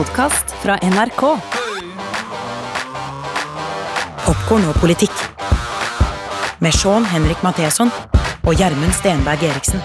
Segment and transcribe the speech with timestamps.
[0.00, 1.22] podkast fra NRK.
[4.24, 5.12] Popkorn og politikk.
[6.64, 7.92] Med Sean Henrik Matheson
[8.46, 9.82] og Gjermund Stenberg Eriksen.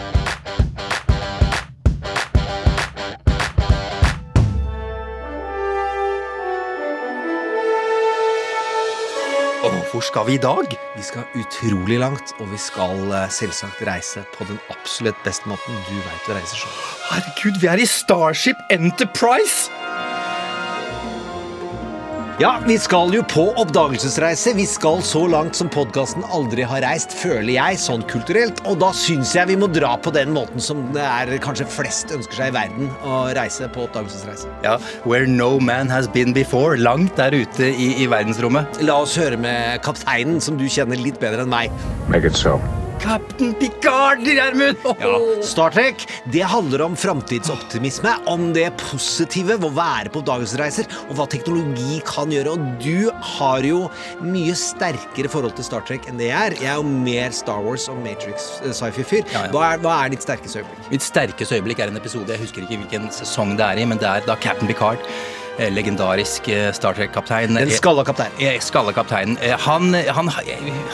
[9.66, 10.78] Og hvor skal vi i dag?
[10.96, 15.82] Vi skal utrolig langt, og vi skal eh, selvsagt reise på den absolutt beste måten
[15.90, 16.84] du veit å reise sjøl.
[17.12, 19.85] Herregud, vi er i Starship Enterprise!
[22.36, 24.52] Ja, vi skal jo på oppdagelsesreise.
[24.58, 28.60] Vi skal så langt som podkasten aldri har reist, føler jeg, sånn kulturelt.
[28.68, 32.12] Og da syns jeg vi må dra på den måten som det er kanskje flest
[32.12, 34.52] ønsker seg i verden å reise på oppdagelsesreise.
[34.68, 34.76] Ja,
[35.08, 36.76] Where no man has been before.
[36.76, 38.84] Langt der ute i, i verdensrommet.
[38.84, 41.86] La oss høre med kapteinen, som du kjenner litt bedre enn meg.
[42.12, 42.60] Make it so.
[43.02, 44.78] Captain Picard, Gjermund!
[45.00, 50.88] Ja, Star Trek det handler om framtidsoptimisme, om det positive ved å være på oppdagelsesreiser,
[51.10, 52.56] og hva teknologi kan gjøre.
[52.56, 53.84] Og du har jo
[54.26, 56.58] mye sterkere forhold til Star Trek enn det jeg er.
[56.64, 59.24] Jeg er jo mer Star Wars og Matrix eh, sci-fi-fyr.
[59.36, 59.54] Ja, ja.
[59.54, 60.92] hva, er- hva er ditt sterkeste øyeblikk?
[60.96, 64.02] Mitt sterkeste øyeblikk er en episode, jeg husker ikke hvilken sesong det er i, men
[64.02, 65.04] det er da Captain Picard,
[65.60, 68.36] legendarisk eh, Star Trek-kaptein Den eh, skalla kapteinen.
[68.38, 69.38] Skalla Skallekapteinen.
[69.42, 70.30] Eh, Han, han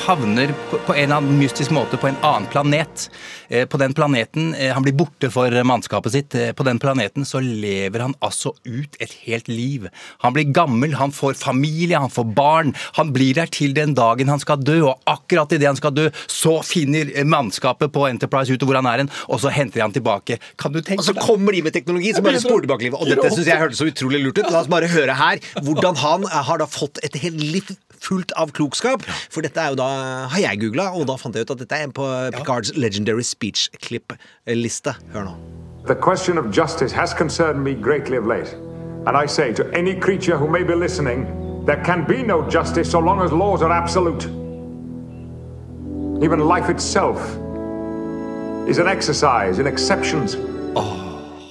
[0.06, 0.53] havner
[0.86, 3.09] på en eller annen mystisk måte på en annen planet.
[3.50, 6.36] Eh, På den planeten, eh, Han blir borte for mannskapet sitt.
[6.36, 9.90] Eh, På den planeten så lever han altså ut et helt liv.
[10.20, 12.75] Han blir gammel, han får familie, han får barn.
[12.94, 16.09] Han blir der til den dagen han skal dø, og akkurat idet han skal dø,
[16.28, 19.86] så finner eh, mannskapet på Enterprise ut hvor han er hen, og så henter de
[19.88, 20.38] han tilbake.
[20.58, 23.02] Kan du tenke deg Og så kommer de med teknologi som bare spoler tilbake livet.
[23.02, 24.50] Og dette syns jeg hørtes så utrolig lurt ut.
[24.52, 27.71] La oss bare høre her hvordan han eh, har da fått et helt liv
[28.02, 29.05] fullt av klokskap.
[29.31, 29.89] For dette er jo da,
[30.31, 33.25] har jeg googla, og da fant jeg ut at dette er en på Picards Legendary
[33.25, 34.95] Speech-klipp-liste.
[35.13, 35.35] Hør nå.
[35.85, 38.53] The question of justice has concerned me greatly of late.
[39.07, 41.25] And I say to any creature who may be listening,
[41.66, 44.25] there can be no justice so long as laws are absolute.
[46.23, 47.17] Even life itself
[48.67, 50.38] is an exercise in exceptions.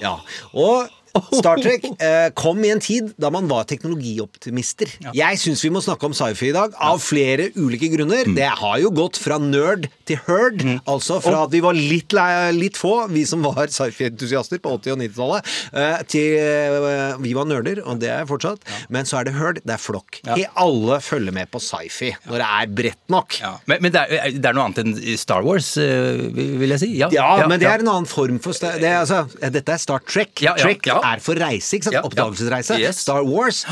[0.01, 0.15] Ja,
[0.53, 0.87] og
[1.35, 4.91] Star Trek eh, kom i en tid da man var teknologioptimister.
[5.15, 8.29] Jeg syns vi må snakke om sci-fi i dag, av flere ulike grunner.
[8.35, 10.63] Det har jo gått fra nerd til herd.
[10.89, 12.15] Altså fra at vi var litt,
[12.57, 17.49] litt få, vi som var sci-fi-entusiaster på 80- og 90-tallet, eh, til eh, vi var
[17.49, 18.65] nerder, og det er jeg fortsatt.
[18.93, 20.21] Men så er det herd, det er flokk.
[20.27, 20.39] Ja.
[20.61, 23.37] Alle følger med på sci-fi når det er bredt nok.
[23.41, 26.85] Ja, men, men det, er, det er noe annet enn Star Wars, eh, vil jeg
[26.85, 26.91] si.
[27.01, 27.75] Ja, Ja, men det ja.
[27.75, 30.33] er en annen form for det er, altså, Dette er Star Trek.
[30.43, 31.00] Ja, ja, Trek ja.
[31.03, 32.01] Er for reise, ikke sant?
[32.05, 32.77] Oppdagelsesreise.
[32.81, 33.01] Yes.
[33.05, 33.65] Star Wars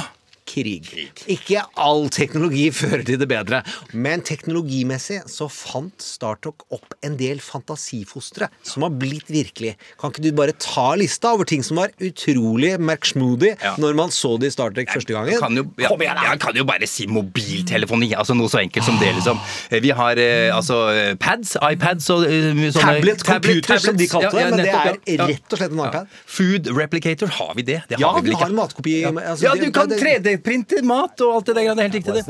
[0.50, 0.88] krig.
[0.90, 1.24] krig.
[1.30, 3.62] Ikke all teknologi fører til det bedre,
[3.94, 9.76] men teknologimessig så fant Startalk opp en del fantasifostre som har blitt virkelig.
[10.00, 13.76] Kan ikke du bare ta lista over ting som var utrolig merksmoody ja.
[13.82, 15.34] når man så det i Startalk første gangen?
[15.34, 18.12] Jeg kan jo, jeg, Kom igjen, jeg kan jo bare si mobiltelefoni.
[18.18, 19.40] Altså noe så enkelt som det, liksom.
[19.70, 24.10] Eh, vi har eh, altså eh, pads, iPads og sånne Tablet, computer, tablet, som de
[24.10, 24.42] kalte det.
[24.42, 26.18] Ja, ja, men det er rett og slett en iPad.
[26.38, 27.80] Food replicator, har vi det?
[27.90, 28.96] det har ja, vi du har en matkopi.
[29.10, 32.14] Altså, ja, du kan 3D printer, mat og alt det der det er Helt riktig,
[32.14, 32.26] det.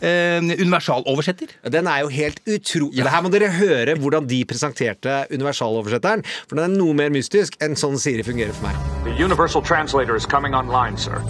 [0.00, 1.46] Eh, universaloversetter.
[1.72, 2.98] Den er jo helt utrolig.
[2.98, 3.08] Ja.
[3.08, 6.24] Her må dere høre hvordan de presenterte universaloversetteren.
[6.48, 8.76] For den er noe mer mystisk enn sånn Siri fungerer for meg.
[9.04, 11.20] The universal translator is coming online, sir.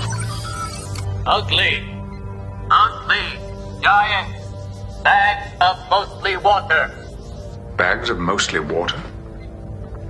[1.26, 1.82] Ugly.
[2.70, 3.24] Ugly.
[3.82, 4.34] Giant.
[5.04, 6.90] Bags of mostly water.
[7.76, 9.00] Bags of mostly water.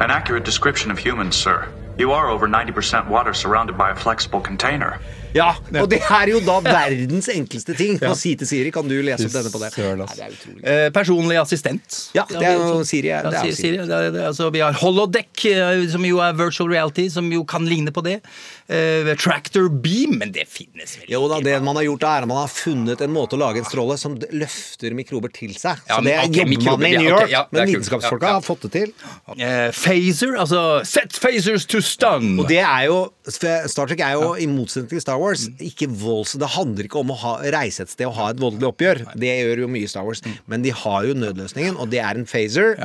[0.01, 1.67] An accurate description of humans, sir.
[1.97, 4.99] You are over 90% water surrounded by a flexible container.
[5.35, 5.49] Ja,
[5.81, 8.71] Og det er jo da verdens enkleste ting å si til Siri.
[8.75, 9.71] Kan du lese opp denne på det?
[9.75, 10.61] Søren, Nei, det er utrolig.
[10.71, 11.97] Eh, personlig assistent.
[12.15, 13.11] Ja, det er jo Siri.
[13.11, 13.81] Ja, Det er jo Siri.
[13.83, 17.31] Det er, det er, altså, vi har Holodeck, eh, som jo er virtual reality, som
[17.35, 18.21] jo kan ligne på det.
[18.69, 22.29] Eh, Tractor beam, men det finnes vel Jo da, Det man har gjort er at
[22.31, 25.83] man har funnet en måte å lage en stråle som løfter mikrober til seg.
[25.89, 27.29] Ja, Så det er jobber man mikrober, med i New York.
[27.35, 28.95] ja, er men vitenskapsfolka har fått det til.
[29.37, 32.39] Eh, phaser, altså Set phasers to stun.
[32.39, 36.35] Og det er jo Star Trek er jo, i motsetning til Star Wars, ikke volds...
[36.41, 39.01] Det handler ikke om å ha, reise et sted og ha et voldelig oppgjør.
[39.17, 40.21] Det gjør jo mye Star Wars.
[40.51, 42.77] Men de har jo nødløsningen, og det er en phaser.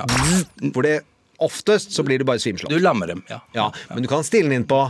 [0.71, 1.01] Hvor det
[1.43, 2.71] oftest så blir det bare svimslått.
[2.71, 3.41] Du lammer dem, ja.
[3.55, 4.81] Ja, men du kan stille den inn på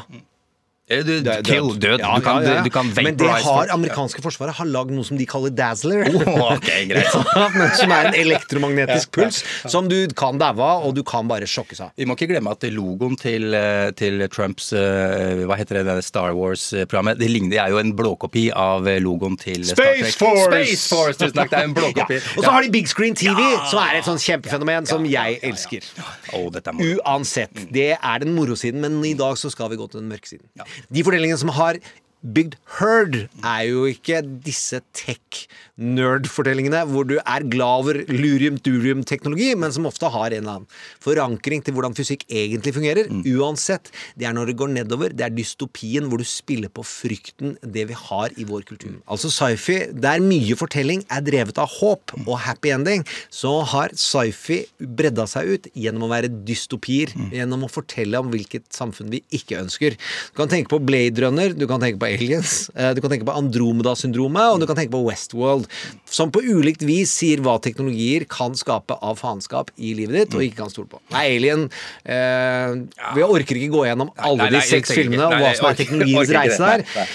[0.90, 2.00] kill, død.
[2.02, 2.64] Ja, du, kan, ja, ja.
[2.66, 6.08] du kan Men det har amerikanske forsvaret har lagd noe som de kaller dazzler.
[6.10, 7.14] Oh, ok, greit.
[7.80, 11.82] Som er en elektromagnetisk puls som du kan daue av, og du kan bare sjokkes
[11.86, 11.92] av.
[12.00, 16.34] Vi må ikke glemme at logoen til, eh, til Trumps eh, Hva heter det, Star
[16.38, 17.20] Wars-programmet?
[17.22, 20.02] Det ligner, det er jo en blåkopi av eh, logoen til Star Trek.
[20.02, 20.48] Space Force!
[20.50, 21.54] Space Force, tusen takk.
[21.54, 21.82] Det er en Ja.
[21.82, 22.20] blåkopi.
[22.38, 23.40] Og så har de Big Screen TV,
[23.70, 25.86] som er et sånn kjempefenomen som jeg elsker.
[26.34, 26.84] Oh, er.
[26.96, 27.66] Uansett.
[27.74, 30.50] Det er den morosiden, men i dag så skal vi gå til den mørke siden.
[30.88, 31.80] De fordelingene som har
[32.20, 33.16] bygd Herd,
[33.48, 40.34] er jo ikke disse tech-nerd-fortellingene hvor du er glad over lurium-durium-teknologi, men som ofte har
[40.36, 40.68] en eller annen
[41.04, 43.08] forankring til hvordan fysikk egentlig fungerer.
[43.40, 47.56] Uansett, det er når det går nedover, det er dystopien hvor du spiller på frykten
[47.64, 49.00] det vi har i vår kultur.
[49.08, 54.66] Altså sci-fi, der mye fortelling er drevet av håp og happy ending, så har sci-fi
[54.80, 59.60] bredda seg ut gjennom å være dystopier, gjennom å fortelle om hvilket samfunn vi ikke
[59.64, 59.96] ønsker.
[59.96, 63.28] Du kan tenke på Blade Runner, du kan tenke på Aliens, eh, du kan tenke
[63.28, 65.70] på Andromeda-syndromet, og du kan tenke på Westworld,
[66.10, 70.46] som på ulikt vis sier hva teknologier kan skape av faenskap i livet ditt, og
[70.46, 71.02] ikke kan stole på.
[71.14, 71.68] Nei, Alien
[72.04, 72.76] eh,
[73.16, 75.80] Vi orker ikke gå gjennom alle Nei, nei, de seks filmene og hva som er
[75.80, 77.10] teknologiens reise der.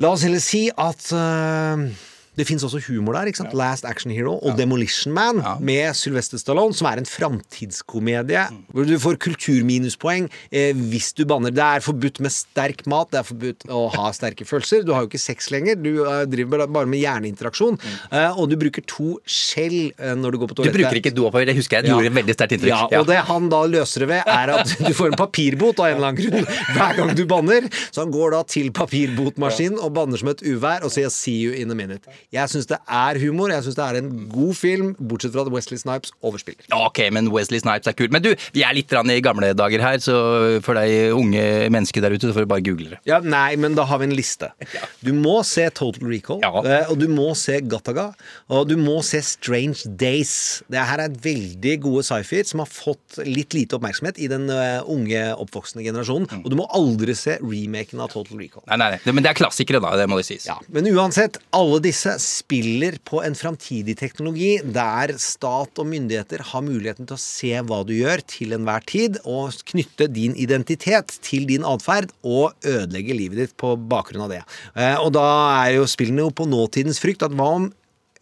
[0.00, 1.90] La oss heller si at eh,
[2.38, 3.30] det fins også humor der.
[3.30, 3.54] ikke sant?
[3.58, 8.44] Last Action Hero og Demolition Man med Sylvester Stallone, som er en framtidskomedie.
[8.70, 11.52] Hvor du får kulturminuspoeng eh, hvis du banner.
[11.54, 14.84] Det er forbudt med sterk mat, det er forbudt å ha sterke følelser.
[14.86, 17.80] Du har jo ikke sex lenger, du eh, driver bare med hjerneinteraksjon.
[18.10, 21.50] Eh, og du bruker to skjell eh, når du går på Du bruker ikke dopapirer,
[21.50, 21.88] det husker jeg.
[21.88, 22.72] Det gjorde en veldig sterkt inntrykk.
[22.94, 25.90] Ja, og det han da løser det ved, er at du får en papirbot av
[25.90, 26.48] en eller annen grunn
[26.78, 27.68] hver gang du banner.
[27.90, 31.52] Så han går da til papirbotmaskinen og banner som et uvær og sier 'see you
[31.56, 32.06] in a minute'.
[32.30, 35.50] Jeg syns det er humor, jeg syns det er en god film, bortsett fra at
[35.50, 36.62] Wesley Snipes overspiller.
[36.76, 38.06] Ok, men Wesley Snipes er kul.
[38.14, 40.14] Men du, vi er litt i gamle dager her, så
[40.62, 41.42] for deg unge
[41.74, 43.00] mennesker der ute, så får du bare google det.
[43.10, 44.52] Ja, Nei, men da har vi en liste.
[45.06, 46.50] Du må se Total Recall, Ja.
[46.62, 48.10] eh, og du må se Gattaga,
[48.52, 50.62] og du må se Strange Days.
[50.70, 54.78] Det her er veldig gode sci-fier som har fått litt lite oppmerksomhet i den eh,
[54.86, 56.28] unge, oppvoksende generasjonen.
[56.30, 56.44] Mm.
[56.44, 58.62] Og du må aldri se remaken av Total Recall.
[58.70, 59.14] Nei, nei, nei.
[59.16, 59.96] Men det er klassikere, da.
[59.98, 60.46] Det må det sies.
[60.50, 66.64] Ja, Men uansett, alle disse spiller på en framtidig teknologi der stat og myndigheter har
[66.64, 71.48] muligheten til å se hva du gjør til enhver tid, og knytte din identitet til
[71.48, 74.42] din atferd og ødelegge livet ditt på bakgrunn av det.
[74.76, 75.26] Eh, Og da
[75.64, 77.70] er jo spillene jo på nåtidens frykt at hva om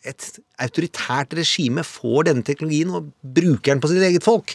[0.06, 0.28] et
[0.62, 4.54] autoritært regime får denne teknologien og bruker den på sitt eget folk?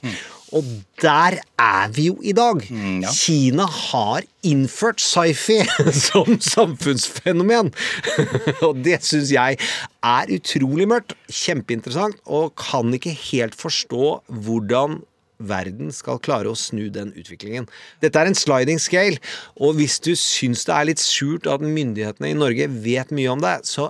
[0.53, 0.67] Og
[1.01, 2.61] der er vi jo i dag.
[3.01, 3.11] ja.
[3.11, 5.61] Kina har innført sci-fi
[6.07, 7.73] som samfunnsfenomen.
[8.67, 9.57] og det syns jeg
[10.03, 15.01] er utrolig mørkt, kjempeinteressant, og kan ikke helt forstå hvordan
[15.43, 17.67] verden skal klare å snu den utviklingen.
[18.03, 19.19] Dette er en sliding scale,
[19.59, 23.43] og hvis du syns det er litt surt at myndighetene i Norge vet mye om
[23.43, 23.89] det, så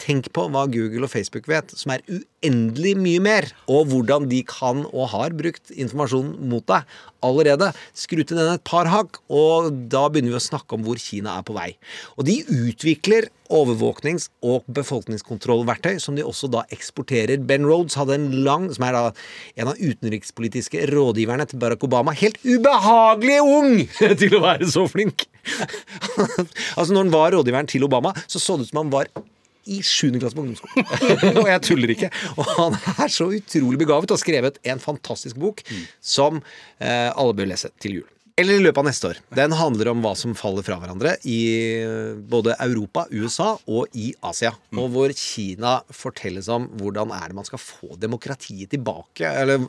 [0.00, 4.40] Tenk på hva Google og Facebook vet, som er uendelig mye mer, og hvordan de
[4.48, 6.88] kan og har brukt informasjonen mot deg
[7.26, 7.70] allerede.
[7.96, 11.36] Skru til den et par hakk, og da begynner vi å snakke om hvor Kina
[11.36, 11.74] er på vei.
[12.16, 17.42] Og de utvikler overvåknings- og befolkningskontrollverktøy som de også da eksporterer.
[17.44, 19.02] Ben Rhodes hadde en lang, som er da
[19.60, 23.74] en av utenrikspolitiske rådgiverne til Barack Obama, helt ubehagelig ung
[24.22, 25.26] til å være så flink!
[26.78, 29.10] altså Når han var rådgiveren til Obama, så så det ut som han var
[29.64, 30.18] i 7.
[30.18, 30.86] klasse på ungdomsskolen.
[31.42, 32.12] og jeg tuller ikke.
[32.36, 35.62] Og han er så utrolig begavet og har skrevet en fantastisk bok
[36.00, 36.40] som
[36.78, 38.08] eh, alle bør lese til jul.
[38.40, 39.18] Eller i løpet av neste år.
[39.36, 41.40] Den handler om hva som faller fra hverandre i
[42.30, 44.54] både Europa, USA og i Asia.
[44.80, 49.28] Og hvor Kina fortelles om hvordan er det man skal få demokratiet tilbake.
[49.28, 49.60] Eller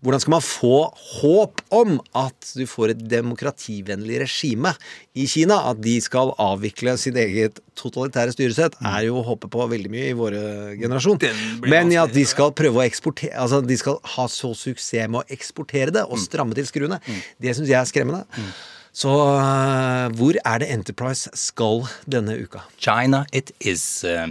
[0.00, 0.76] hvordan skal man få
[1.18, 4.74] håp om at du får et demokrativennlig regime
[5.18, 5.58] i Kina?
[5.72, 10.10] At de skal avvikle sitt eget totalitære styresett, er jo å håpe på veldig mye
[10.10, 10.42] i våre
[10.78, 11.18] generasjon.
[11.64, 15.08] Men i at vanskelig, de skal prøve å eksportere Altså de skal ha så suksess
[15.10, 16.98] med å eksportere det og stramme til skruene,
[17.40, 18.11] det syns jeg er skremmende.
[18.36, 18.52] 嗯。
[18.92, 22.60] Så øh, hvor er det Enterprise skal denne uka?
[22.76, 24.04] China it is.
[24.04, 24.26] eh,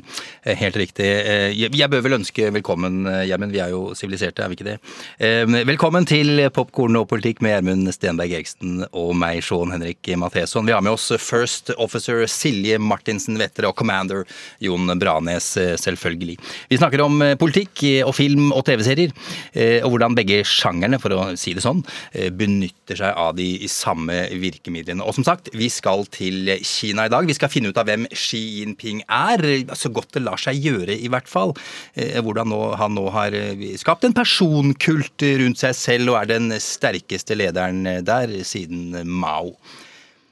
[0.46, 1.01] Helt riktig.
[1.25, 3.51] Eh, Jeg bør vel ønske velkommen, eh, Gjermund.
[3.56, 4.75] Vi er jo siviliserte, er vi ikke det?
[5.20, 10.68] Eh, Velkommen til Popkorn og politikk med Gjermund Stenberg Eriksen og meg, Sean Henrik Matheson.
[10.70, 14.27] Vi har med oss First Officer Silje Martinsen Vetter og Commander
[14.62, 16.38] Jon Branes, eh, selvfølgelig.
[16.70, 19.10] Vi snakker om eh, politikk eh, og film og TV-serier,
[19.56, 21.82] eh, og hvordan begge sjangerne, for å si det sånn,
[22.13, 25.03] eh, benytter seg av de samme virkemidlene.
[25.05, 27.27] Og som sagt, vi skal til Kina i dag.
[27.27, 29.46] Vi skal finne ut av hvem Xi Jinping er,
[29.77, 31.55] så godt det lar seg gjøre i hvert fall.
[31.96, 36.51] Eh, Hvordan han nå har eh, skapt en personkult rundt seg selv og er den
[36.62, 39.55] sterkeste lederen der siden Mao.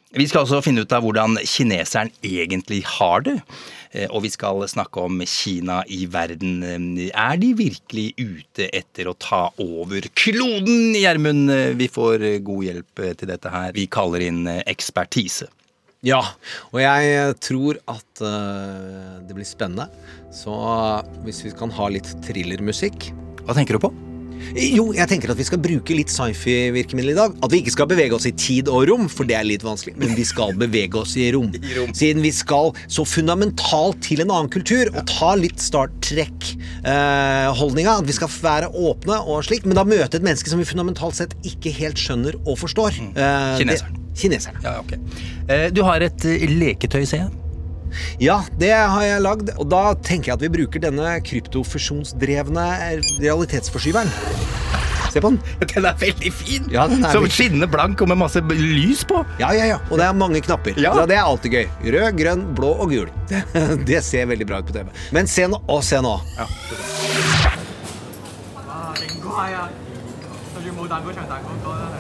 [0.10, 3.36] Vi skal også finne ut av hvordan kineseren egentlig har det.
[3.92, 6.64] Eh, Og vi skal snakke om Kina i verden.
[6.64, 11.50] Eh, Er de virkelig ute etter å ta over kloden, Gjermund?
[11.50, 13.72] Eh, Vi får god hjelp til dette her.
[13.74, 15.48] Vi kaller inn ekspertise.
[16.02, 16.22] Ja,
[16.72, 19.90] og jeg tror at det blir spennende.
[20.32, 20.54] Så
[21.26, 23.12] hvis vi kan ha litt thrillermusikk
[23.44, 24.09] Hva tenker du på?
[24.56, 27.36] Jo, jeg tenker at vi skal bruke litt sci-fi-virkemiddel i dag.
[27.46, 29.96] At vi ikke skal bevege oss i tid og rom, for det er litt vanskelig.
[30.00, 31.52] Men vi skal bevege oss i rom.
[32.00, 37.98] Siden vi skal så fundamentalt til en annen kultur og ta litt Star Trek-holdninga.
[38.00, 41.16] at vi skal være åpne og slik, men da møte et menneske som vi fundamentalt
[41.20, 42.96] sett ikke helt skjønner og forstår.
[43.00, 44.00] Eh, det- Kineseren.
[44.20, 44.58] Kineseren.
[44.64, 44.98] Ja, okay.
[45.48, 47.30] Eh, Du har et eh, leketøy, ser jeg.
[48.22, 49.52] Ja, det har jeg lagd.
[49.60, 52.68] Og da tenker jeg at vi bruker denne kryptofusjonsdrevne
[53.20, 54.12] realitetsforskyveren.
[55.10, 55.40] Se på den.
[55.72, 56.68] Den er veldig fin!
[56.70, 59.24] Ja, den er Som veldig- skinnende blank og med masse lys på.
[59.42, 59.80] Ja, ja, ja.
[59.90, 60.78] Og det er mange knapper.
[60.78, 60.94] Ja.
[60.94, 61.66] Så det er alltid gøy.
[61.96, 63.10] Rød, grønn, blå og gul.
[63.32, 63.42] Det,
[63.90, 64.86] det ser veldig bra ut på TV.
[65.18, 65.58] Men se nå.
[65.66, 66.14] Å, se nå.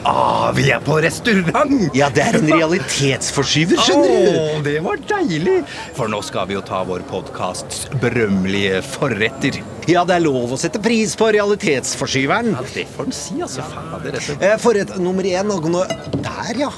[0.10, 1.90] Ah, vi er på restaurant!
[1.98, 4.38] Ja, det er en realitetsforskyver, skjønner du.
[4.40, 5.58] Åh, det var deilig!
[5.98, 9.60] For nå skal vi jo ta vår podkasts berømmelige forretter.
[9.90, 12.56] Ja, det er lov å sette pris på realitetsforskyveren.
[12.58, 13.66] Ja, det får en si, altså.
[13.70, 14.38] Faen, Fader, altså.
[14.42, 15.86] Eh, Forrett nummer én og nå
[16.18, 16.72] Der, ja.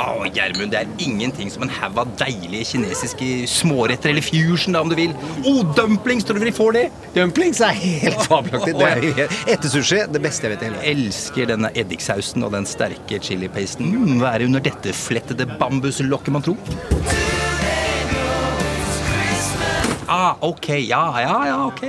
[0.00, 4.80] Å, Gjermund, det er ingenting som en haug av deilige kinesiske småretter, eller fusion, da,
[4.84, 5.12] om du vil.
[5.44, 6.24] Oh, dumplings!
[6.24, 6.84] Tror du vi får det?
[7.16, 8.76] Dumplings er helt fabelaktig.
[8.78, 10.94] Det er jo Ettersushi, det beste jeg vet i hele verden.
[10.94, 13.92] Elsker denne eddiksausen og den sterke chilipasten.
[13.92, 16.56] Mm, det under dette flettede bambuslokket, man tror?
[20.10, 21.84] Ah, ok, ja, ja, ja, ok.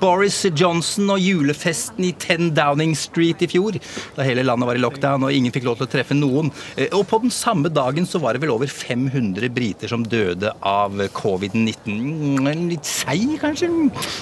[0.00, 3.78] Boris Johnson og julefesten i 10 Downing Street i fjor.
[4.16, 6.50] Da hele landet var i lockdown og ingen fikk lov til å treffe noen.
[6.76, 10.52] Eh, Og på den samme dagen så var det vel over 500 briter som døde
[10.62, 12.38] av covid-19.
[12.40, 13.68] Mm, Litt seig, kanskje?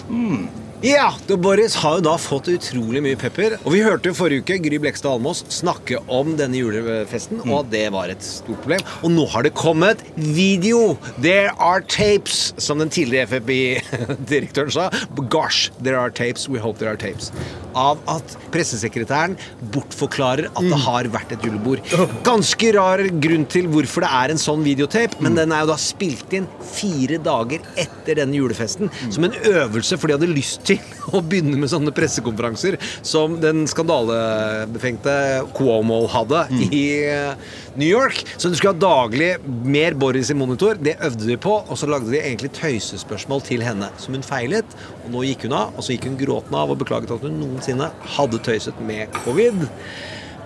[0.08, 0.48] Mm.
[0.82, 3.52] Ja, og Boris har jo da fått utrolig mye pepper.
[3.62, 7.68] Og vi hørte jo forrige uke Gry Blekstad Almås snakke om denne julefesten, og at
[7.70, 8.82] det var et stort problem.
[9.06, 10.96] Og nå har det kommet video!
[11.22, 14.88] There are tapes, som den tidligere FBI-direktøren sa.
[15.30, 17.30] Gosh, there are tapes, we hope there are tapes.
[17.78, 19.38] Av at pressesekretæren
[19.72, 21.86] bortforklarer at det har vært et julebord.
[22.26, 25.78] Ganske rar grunn til hvorfor det er en sånn videotape, men den er jo da
[25.80, 30.71] spilt inn fire dager etter denne julefesten som en øvelse, for de hadde lyst til
[31.12, 35.14] å begynne med sånne pressekonferanser som den skandalebefengte
[35.56, 38.22] Cuomo hadde i eh, New York.
[38.36, 40.78] Så du skulle ha daglig mer Boris i monitor.
[40.80, 44.78] Det øvde de på, og så lagde de egentlig tøysespørsmål til henne, som hun feilet.
[45.04, 47.38] Og nå gikk hun av, og så gikk hun gråtende av og beklaget at hun
[47.40, 49.66] noensinne hadde tøyset med covid.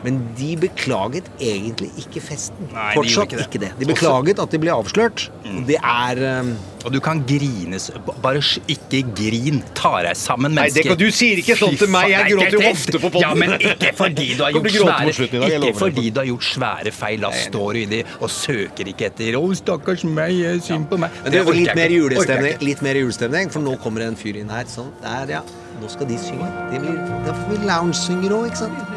[0.04, 2.68] Men de beklaget egentlig ikke festen.
[2.72, 3.70] Nei, Fortsatt de ikke, ikke det.
[3.78, 3.86] det.
[3.86, 5.28] De beklaget at de ble avslørt.
[5.46, 6.50] Og det er um...
[6.86, 7.88] Og du kan grines.
[8.22, 8.38] Bare
[8.70, 9.58] ikke grin.
[9.74, 10.92] Ta deg sammen, Nei, det menneske.
[10.92, 12.12] kan- du sier ikke sånn til meg.
[12.12, 13.24] Jeg gråter jo ofte på podden.
[13.24, 16.92] Ja, men ikke fordi du har gjort svære dag, Ikke fordi du har gjort svære
[16.94, 17.20] feil.
[17.26, 21.10] Da står du i det og søker ikke etter 'Å, stakkars meg, synd på meg'.
[21.24, 24.36] Men det er litt mer julestemning, litt mer julestemning, for nå kommer det en fyr
[24.38, 24.64] inn her.
[24.70, 25.42] Sånn, der, ja.
[25.80, 26.46] Nå skal de synge.
[26.70, 26.94] Det blir,
[27.26, 28.95] da får vi lounge-synger òg, ikke sant?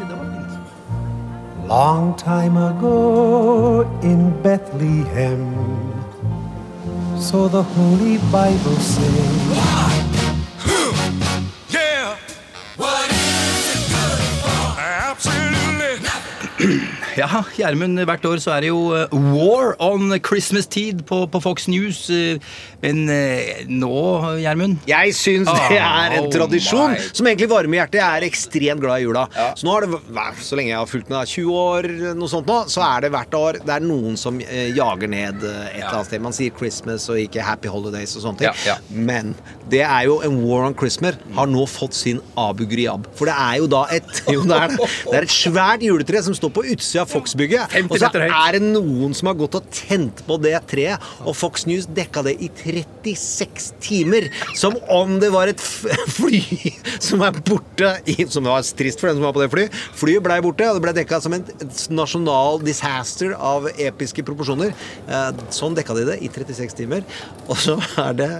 [1.70, 5.54] Long time ago in Bethlehem,
[7.16, 9.46] so the Holy Bible says.
[11.68, 12.18] Yeah.
[12.76, 14.80] What is it good for?
[14.80, 16.00] Absolutely.
[17.18, 21.66] Ja, Gjermund, hvert år så er det jo eh, War on Christmas-tid på, på Fox
[21.70, 22.04] News.
[22.14, 22.38] eh,
[22.82, 23.90] Men eh, nå,
[24.40, 26.98] Gjermund Jeg syns det Ah, er en oh tradisjon my.
[27.12, 28.00] som egentlig varmer hjertet.
[28.00, 29.24] Jeg er ekstremt glad i jula.
[29.58, 30.00] Så nå har det,
[30.44, 31.88] så lenge jeg har fulgt med, 20 år,
[32.18, 35.80] noe sånt nå, så er det hvert år Det er noen som jager ned et
[35.80, 36.22] eller annet sted.
[36.24, 38.50] Man sier Christmas og ikke Happy Holidays og sånne ting.
[38.66, 38.78] Ja, ja.
[38.90, 39.34] Men
[39.70, 43.34] det er jo en War on Christmas har nå fått sin Abu Gryab For det
[43.38, 44.88] er jo da et jo, det, er, det.
[45.10, 47.76] det er et svært juletre som står på utsida av Fox-bygget.
[47.90, 51.66] Og så er det noen som har gått og tent på det treet, og Fox
[51.68, 54.28] News dekka det i 36 timer.
[54.58, 55.60] Som om det var et
[56.16, 56.42] fly
[57.00, 59.80] som er borte i, Som var trist for den som var på det flyet.
[59.98, 61.46] Flyet blei borte, og det ble dekka som en
[61.96, 64.74] nasjonal disaster av episke proporsjoner.
[65.08, 67.04] Eh, Sånn dekka de det i 36 timer.
[67.48, 68.30] Og så er det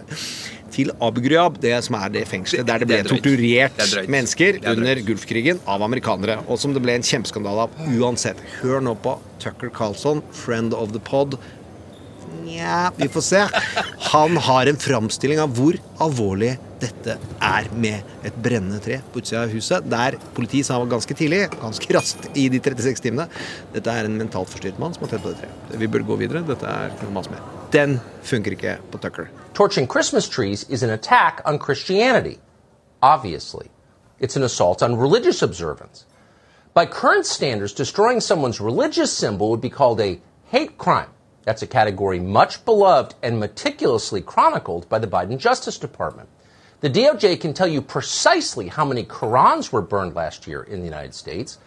[0.74, 3.88] til Abu Ghraib, det som er det fengselet der det ble Det er torturert Det
[4.02, 8.40] er mennesker er under Gulfkrigen av amerikanere, og som det ble en kjempeskandale av uansett.
[8.60, 11.38] Hør nå på Tucker Carlson, friend of the pod.
[12.44, 13.44] Nja, vi får se.
[14.12, 19.42] Han har en framstilling av hvor alvorlig dette er med et brennende tre på utsida
[19.44, 23.26] av huset, der politiet sa ganske tidlig, ganske raskt i de 36 timene,
[23.74, 25.74] dette er en mentalt forstyrret mann som har tent på det treet.
[25.82, 26.44] Vi burde gå videre.
[26.48, 27.42] Dette er ikke noe mas med.
[27.74, 29.28] Den funker ikke på Tucker.
[29.54, 32.38] Torching Christmas trees is an attack on Christianity.
[33.02, 33.70] Obviously,
[34.18, 36.06] it's an assault on religious observance.
[36.74, 41.10] By current standards, destroying someone's religious symbol would be called a hate crime.
[41.44, 46.28] That's a category much beloved and meticulously chronicled by the Biden Justice Department.
[46.80, 50.87] The DOJ can tell you precisely how many Qurans were burned last year in the
[50.87, 51.59] United States,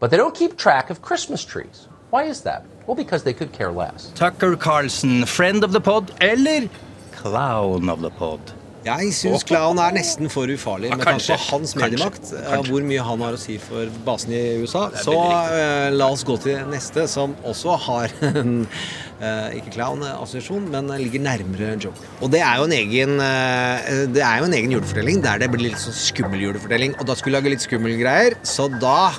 [0.00, 1.88] but they don't keep track of Christmas trees.
[2.10, 2.64] Why is that?
[2.86, 4.12] Well, because they could care less.
[4.14, 6.68] Tucker Carlson, friend of the pod, eller
[7.12, 8.40] clown of the pod?
[8.86, 12.30] Jeg syns Clown er nesten for ufarlig med tanke på hans mediemakt.
[12.38, 14.86] eh, Hvor mye han har å si for basen i USA.
[15.02, 20.92] Så eh, la oss gå til neste, som også har en uh, ikke clown-assosiasjon, men
[21.02, 22.12] ligger nærmere Joker.
[22.20, 25.50] Og det er jo en egen uh, Det er jo en egen julefortelling der det
[25.52, 26.94] blir litt sånn skummel julefortelling.
[27.00, 29.10] Og da skulle vi lage litt skummel greier, så da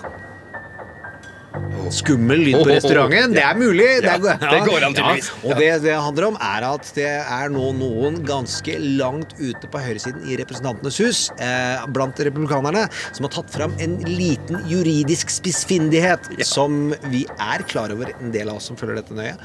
[1.94, 3.36] Skummel lyd på restauranten.
[3.36, 3.88] Det er mulig.
[4.04, 5.30] Ja, det, det går an tydeligvis.
[5.32, 9.70] Ja, og det det handler om, er at det er nå noen ganske langt ute
[9.72, 15.32] på høyresiden i Representantenes hus, eh, blant republikanerne, som har tatt fram en liten juridisk
[15.34, 19.36] spissfindighet som vi er klar over, en del av oss som følger dette nøye,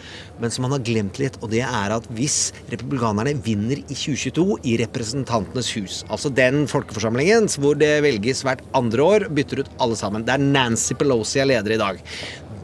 [0.43, 1.39] men som han har glemt litt.
[1.41, 7.49] Og det er at hvis republikanerne vinner i 2022 i Representantenes hus, altså den folkeforsamlingen
[7.63, 11.49] hvor det velges hvert andre år, bytter ut alle sammen, Det er Nancy Pelosi er
[11.51, 12.03] leder i dag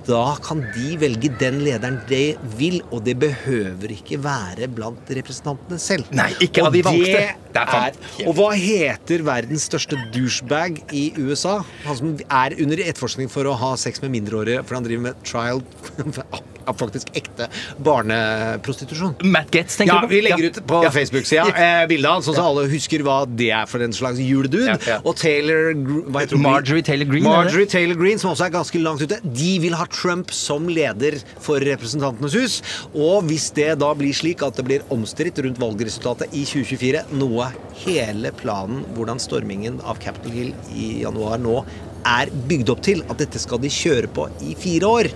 [0.08, 2.22] da kan de velge den lederen de
[2.56, 6.08] vil, og det behøver ikke være blant representantene selv.
[6.16, 7.24] Nei, ikke av de valgte.
[7.52, 11.58] det er Og hva heter verdens største douchebag i USA?
[11.84, 15.26] Han som er under etterforskning for å ha sex med mindreårige, for han driver med
[15.28, 15.60] trial
[16.76, 17.48] faktisk ekte
[17.84, 19.14] barneprostitusjon.
[19.24, 20.12] Matt Getz, tenker Ja, du på?
[20.12, 20.90] vi legger ut på Ja.
[20.90, 21.46] Facebook-sida
[21.82, 24.66] eh, bilde av sånn at alle husker hva det er for en slags juledude.
[24.66, 24.98] Ja, ja.
[25.04, 25.72] Og Taylor
[26.08, 26.36] hva heter?
[26.42, 27.72] Marjorie Taylor Greene, Marjorie eller?
[27.72, 29.20] Taylor Green, som også er ganske langt ute.
[29.24, 32.58] De vil ha Trump som leder for Representantenes hus.
[32.94, 37.50] Og hvis det da blir slik at det blir omstridt rundt valgresultatet i 2024, noe
[37.84, 41.60] hele planen hvordan stormingen av Capitol Hill i januar nå
[42.06, 45.10] er bygd opp til at dette skal de kjøre på i fire år.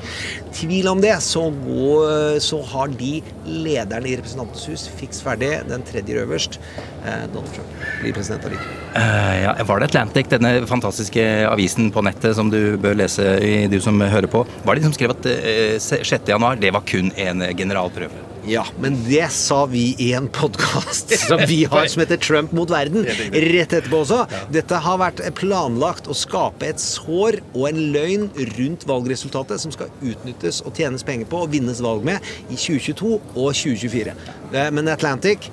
[0.56, 3.14] Tvil om det, så, går, så har de
[3.46, 5.52] lederen i Representantens hus fiks ferdig.
[5.70, 6.58] Den tredje øverst.
[7.02, 8.80] Eh, Donald Trump blir president allikevel.
[8.92, 13.24] Uh, ja, var det Atlantic, denne fantastiske avisen på nettet som du bør lese,
[13.72, 14.44] du som hører på?
[14.66, 16.28] Var det de som skrev at uh, 6.
[16.34, 18.31] januar, det var kun en generalprøve?
[18.46, 22.70] Ja, men det sa vi i en podkast som vi har som heter Trump mot
[22.70, 23.04] verden.
[23.30, 24.24] Rett etterpå også.
[24.54, 29.92] Dette har vært planlagt å skape et sår og en løgn rundt valgresultatet som skal
[30.02, 34.16] utnyttes og tjenes penger på og vinnes valg med i 2022 og 2024.
[34.52, 35.46] Eh, Men Atlantic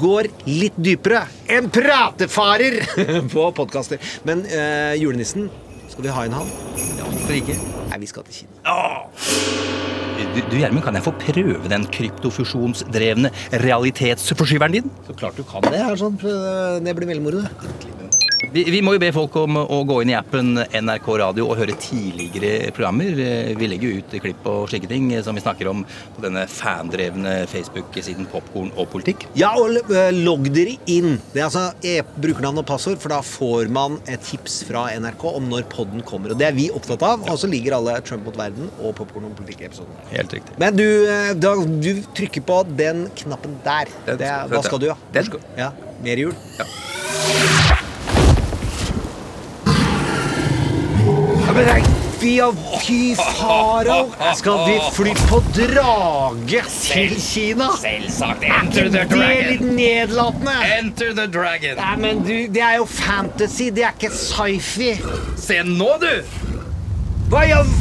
[0.00, 2.78] går litt dypere enn pratefarer
[3.34, 3.98] på podkaster.
[4.28, 5.50] Men eh, julenissen,
[5.90, 6.54] skal vi ha en han?
[6.94, 7.58] Ja, hvorfor ikke?
[7.90, 8.76] Nei, vi skal til Kina.
[10.19, 13.32] Du, du Gjermund, kan jeg få prøve den kryptofusjonsdrevne
[13.64, 14.92] realitetsforskyveren din?
[15.08, 15.80] Så klart du kan det.
[15.82, 16.18] Her, sånn.
[16.20, 17.42] Det blir veldig moro.
[18.40, 21.58] Vi, vi må jo be folk om å gå inn i appen NRK Radio og
[21.60, 23.12] høre tidligere programmer.
[23.20, 25.82] Eh, Vi legger jo ut klipp og slike ting eh, som vi snakker om
[26.16, 29.26] på denne fandrevne Facebook-siden Popkorn og politikk.
[29.38, 31.18] Ja, og eh, logg dere inn.
[31.34, 35.26] Det er altså e brukernavn og passord, for da får man et tips fra NRK
[35.34, 36.32] om når podden kommer.
[36.32, 37.28] Og det er vi opptatt av.
[37.28, 40.00] Og så ligger alle Trump mot verden og Popkorn og politikk-episoden.
[40.14, 40.56] Helt riktig.
[40.62, 40.86] Men du,
[41.36, 43.92] da, du trykker på den knappen der.
[44.08, 44.98] Den Det hva skal du, da?
[45.20, 45.34] Den?
[45.60, 46.32] Ja, Mer jul?
[46.56, 47.59] Ja.
[51.56, 51.82] Men nei,
[52.20, 52.36] Fy,
[52.84, 54.10] fy farao!
[54.36, 57.70] Skal vi fly på drage til Kina?
[57.80, 58.44] Selvsagt.
[58.44, 60.56] Enter Er ikke det litt nedlatende?
[60.76, 61.80] Enter the dragon.
[61.80, 64.92] Nei, men du, det er jo fantasy, det er ikke sci-fi.
[65.40, 66.12] Se nå, du!
[67.32, 67.72] Hva i all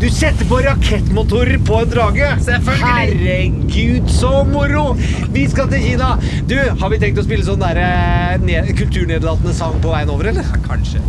[0.00, 2.28] Du setter på rakettmotorer på en drage?
[2.40, 2.86] Selvfølgelig.
[2.86, 4.92] Herregud, så moro!
[5.34, 6.12] Vi skal til Kina.
[6.46, 10.46] Du, har vi tenkt å spille sånn der, eh, kulturnedlatende sang på veien over, eller?
[10.46, 11.02] Ja, Kanskje.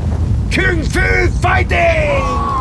[0.49, 1.06] Kung fu
[1.43, 2.59] fighting!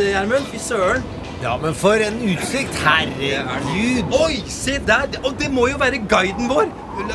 [0.00, 0.44] Eh, Gjermund.
[0.52, 1.02] Fy søren.
[1.42, 2.74] Ja, men for en utsikt!
[2.82, 4.10] Herregud!
[4.24, 5.06] Oi, se der!
[5.22, 6.66] Og det må jo være guiden vår!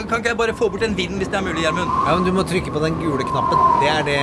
[0.08, 1.90] Kan ikke jeg bare få bort den vinden hvis det er mulig, Gjermund?
[2.08, 3.60] Ja, men Du må trykke på den gule knappen.
[3.82, 4.20] Det er det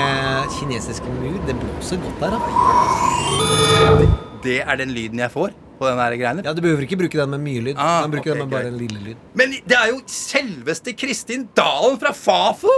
[0.56, 1.36] kinesiske mur.
[1.48, 4.08] Det blåser godt der, da.
[4.44, 6.42] Det er den lyden jeg får på den her greiene.
[6.48, 7.74] Ja, Du behøver ikke bruke den med mye lyd.
[7.76, 9.20] Ah, bruke den med bare en lille lyd.
[9.36, 12.76] Men det er jo selveste Kristin Dalen fra Fafo!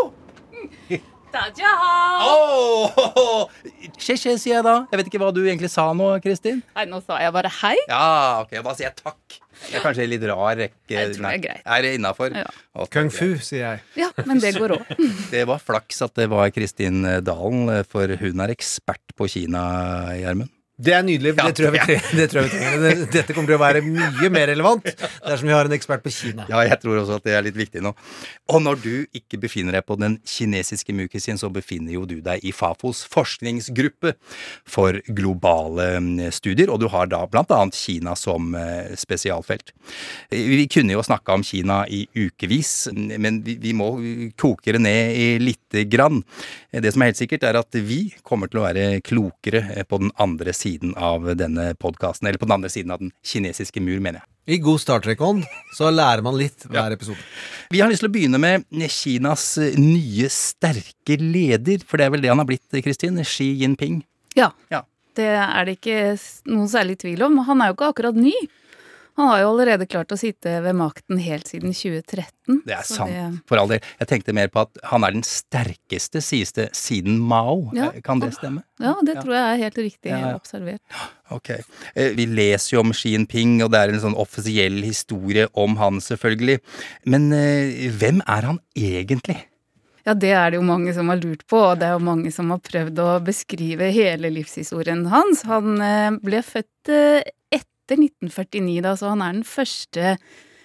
[2.22, 3.48] Åh!
[3.96, 4.74] Skje, skje, sier jeg da.
[4.92, 6.60] Jeg vet ikke hva du egentlig sa nå, Kristin.
[6.76, 7.76] Nei, nå sa jeg bare hei.
[7.88, 9.38] Ja, ok, Da sier jeg takk.
[9.62, 10.90] Det er kanskje litt rar rekke.
[10.90, 11.62] Jeg tror det er greit.
[11.76, 12.34] Er det innafor?
[12.34, 12.48] Ja.
[12.92, 13.84] Kung fu, sier jeg.
[14.00, 14.90] Ja, men det går òg.
[15.34, 19.62] Det var flaks at det var Kristin Dalen, for hun er ekspert på Kina,
[20.18, 20.50] Gjermund.
[20.80, 21.34] Det er nydelig.
[21.36, 23.02] Ja, det, tror jeg vi det- trenger.
[23.12, 26.46] Dette kommer til å være mye mer relevant dersom vi har en ekspert på Kina.
[26.48, 27.92] Ja, jeg tror også at det er litt viktig nå.
[28.50, 32.40] Og når du ikke befinner deg på den kinesiske mukisien, så befinner jo du deg
[32.48, 34.14] i Fafos forskningsgruppe
[34.72, 39.74] for globale mm, studier, og du har da blant annet Kina som eh, spesialfelt.
[40.32, 43.92] Vi kunne jo snakka om Kina i ukevis, men vi, vi må
[44.40, 46.22] koke det ned i lite grann.
[46.72, 50.00] Det som er helt sikkert, er at vi kommer til å være klokere eh, på
[50.02, 50.61] den andre siden
[50.96, 54.28] av denne podkasten, eller på den andre siden av den kinesiske mur, mener jeg.
[54.56, 55.44] I god Star Trek-ånd
[55.76, 57.20] så lærer man litt hver episode.
[57.70, 62.16] Vi har lyst til å begynne med Kinas eh, nye sterke leder, for det er
[62.16, 63.20] vel det han har blitt, Kristin?
[63.22, 64.00] Xi Jinping.
[64.38, 64.50] Ja.
[64.72, 64.82] Ja.
[65.14, 66.16] Det er det ikke
[66.48, 67.38] noen særlig tvil om.
[67.46, 68.32] Han er jo ikke akkurat ny.
[69.20, 72.62] Han har jo allerede klart å sitte ved makten helt siden 2013.
[72.64, 73.82] Det er sant, sant, for all del.
[74.00, 77.66] Jeg tenkte mer på at han er den sterkeste sies det, siden Mao.
[77.76, 77.90] Ja.
[77.92, 78.62] Eh, Kan det stemme?
[78.80, 80.34] Ja, det tror jeg er helt riktig Ja, ja.
[80.40, 80.80] observert.
[81.30, 81.50] Ok.
[81.94, 85.76] Eh, Vi leser jo om Xi Jinping, og det er en sånn offisiell historie om
[85.76, 86.58] han, selvfølgelig.
[87.04, 89.42] Men eh, hvem er han egentlig?
[90.08, 92.32] Ja, det er det jo mange som har lurt på, og det er jo mange
[92.34, 95.44] som har prøvd å beskrive hele livshistorien hans.
[95.46, 95.76] Han
[96.24, 97.22] ble født eh,
[97.92, 100.16] etter 1949, da, så han er den første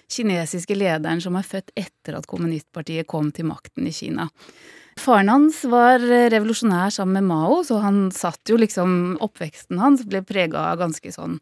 [0.08, 4.28] kinesiske lederen som er født etter at kommunistpartiet kom til makten i Kina.
[4.98, 10.24] Faren hans var revolusjonær sammen med Mao, så han satt jo liksom Oppveksten hans ble
[10.26, 11.36] prega av ganske sånn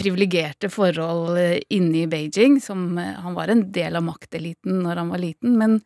[0.00, 1.36] privilegerte forhold
[1.70, 5.58] inne i Beijing, som eh, Han var en del av makteliten når han var liten,
[5.60, 5.80] men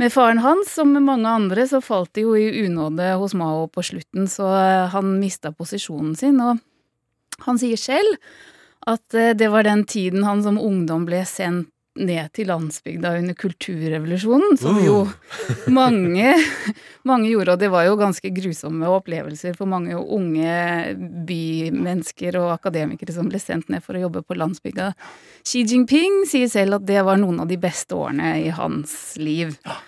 [0.00, 3.66] med faren hans, som med mange andre, så falt det jo i unåde hos Mao
[3.68, 6.62] på slutten, så eh, han mista posisjonen sin, og
[7.44, 8.16] han sier selv
[8.86, 13.36] at eh, det var den tiden han som ungdom ble sendt ned til landsbygda under
[13.36, 15.02] kulturrevolusjonen, som jo
[15.80, 16.32] mange,
[17.04, 20.54] mange gjorde, og det var jo ganske grusomme opplevelser for mange unge
[21.28, 24.92] bymennesker og akademikere som ble sendt ned for å jobbe på landsbygda.
[25.44, 29.58] Xi Jinping sier selv at det var noen av de beste årene i hans liv.
[29.60, 29.82] Eh,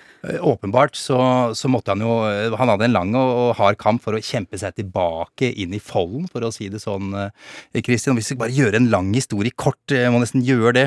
[0.45, 1.19] Åpenbart så,
[1.57, 4.23] så måtte han jo eh, Han hadde en lang og, og hard kamp for å
[4.25, 7.13] kjempe seg tilbake inn i folden, for å si det sånn.
[7.19, 7.31] eh,
[7.75, 10.87] hvis vi bare gjør en lang historie kort, jeg må nesten gjøre det,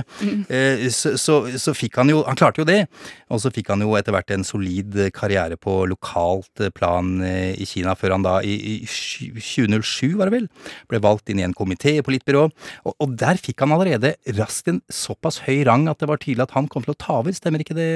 [0.49, 2.85] eh, så, så, så fikk han jo Han klarte jo det.
[3.33, 7.17] Og så fikk han jo etter hvert en solid eh, karriere på lokalt eh, plan
[7.25, 10.47] eh, i Kina, før han da i, i 2007, var det vel,
[10.91, 12.47] ble valgt inn i en komité i politbyrå.
[12.87, 16.47] Og, og der fikk han allerede raskt en såpass høy rang at det var tydelig
[16.47, 17.35] at han kom til å ta over.
[17.35, 17.89] Stemmer ikke det,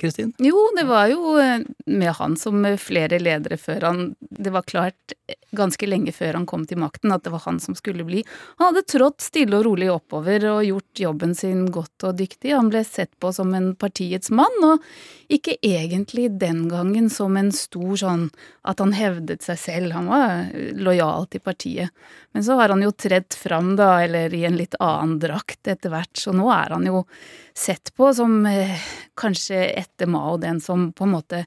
[0.00, 0.32] Kristin?
[0.42, 4.66] Jo, det var jo eh, med han som med flere ledere før han Det var
[4.68, 5.14] klart
[5.56, 8.22] ganske lenge før han kom til makten at det var han som skulle bli.
[8.58, 12.52] Han hadde trådt stille og rolig oppover og gjort jobben sin godt og dyktig.
[12.54, 14.84] Han ble sett på som en partiets mann, og
[15.32, 18.28] ikke egentlig den gangen som en stor sånn
[18.68, 19.94] at han hevdet seg selv.
[19.96, 22.06] Han var lojal til partiet.
[22.36, 25.92] Men så har han jo tredd fram, da, eller i en litt annen drakt etter
[25.94, 27.02] hvert, så nå er han jo
[27.56, 28.76] sett på som eh,
[29.18, 31.44] kanskje etter Mao den som på en måte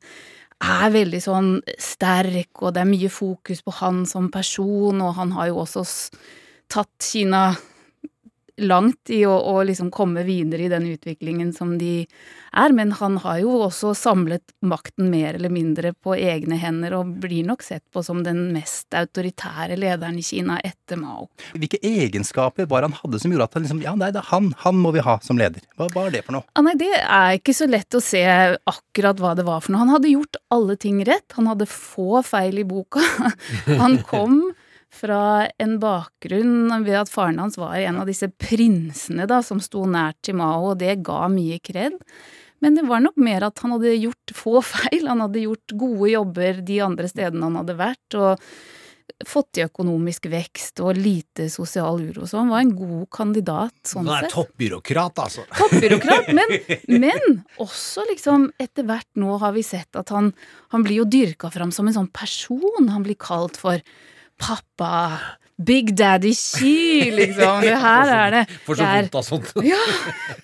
[0.62, 5.34] er veldig sånn sterk, og det er mye fokus på han som person, og han
[5.38, 5.86] har jo også
[6.72, 7.52] tatt Kina
[8.58, 12.06] langt i å, å liksom komme videre i den utviklingen som de
[12.52, 17.14] er, men han har jo også samlet makten mer eller mindre på egne hender, og
[17.24, 21.30] blir nok sett på som den mest autoritære lederen i Kina etter Mao.
[21.56, 24.78] Hvilke egenskaper var han hadde som gjorde at han liksom Ja, nei, det han, han
[24.78, 25.64] må vi ha som leder.
[25.80, 26.48] Hva var det for noe?
[26.56, 28.24] Ja, nei, det er ikke så lett å se
[28.70, 29.86] akkurat hva det var for noe.
[29.86, 31.30] Han hadde gjort alle ting rett.
[31.38, 33.04] Han hadde få feil i boka.
[33.82, 34.44] Han kom
[34.92, 39.86] fra en bakgrunn ved at faren hans var en av disse prinsene da, som sto
[39.88, 41.98] nært til Mao, og det ga mye kred.
[42.62, 45.08] Men det var nok mer at han hadde gjort få feil.
[45.10, 48.46] Han hadde gjort gode jobber de andre stedene han hadde vært, og
[49.28, 52.28] fått til økonomisk vekst og lite sosial uro.
[52.30, 55.44] Så han var en god kandidat sånn Han er toppbyråkrat, altså.
[55.58, 56.56] Toppbyråkrat, men,
[57.04, 60.32] men også liksom etter hvert nå har vi sett at han,
[60.74, 62.90] han blir jo dyrka fram som en sånn person.
[62.94, 63.84] Han blir kalt for
[64.42, 65.20] pappa.
[65.62, 67.62] Big Daddy Xi, liksom.
[67.62, 68.44] Det her er det.
[68.66, 69.52] Får så vondt av sånt.
[69.72, 69.78] Ja.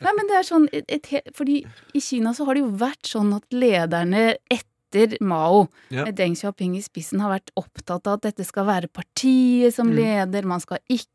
[0.05, 1.63] Nei, men det er sånn et, et, Fordi
[1.97, 6.05] i Kina så har det jo vært sånn at lederne etter Mao, Ja.
[6.07, 9.89] med Deng Xiaoping i spissen, har vært opptatt av at dette skal være partiet som
[9.89, 9.97] Mm.
[9.97, 10.45] leder.
[10.47, 11.09] Man skal ikke,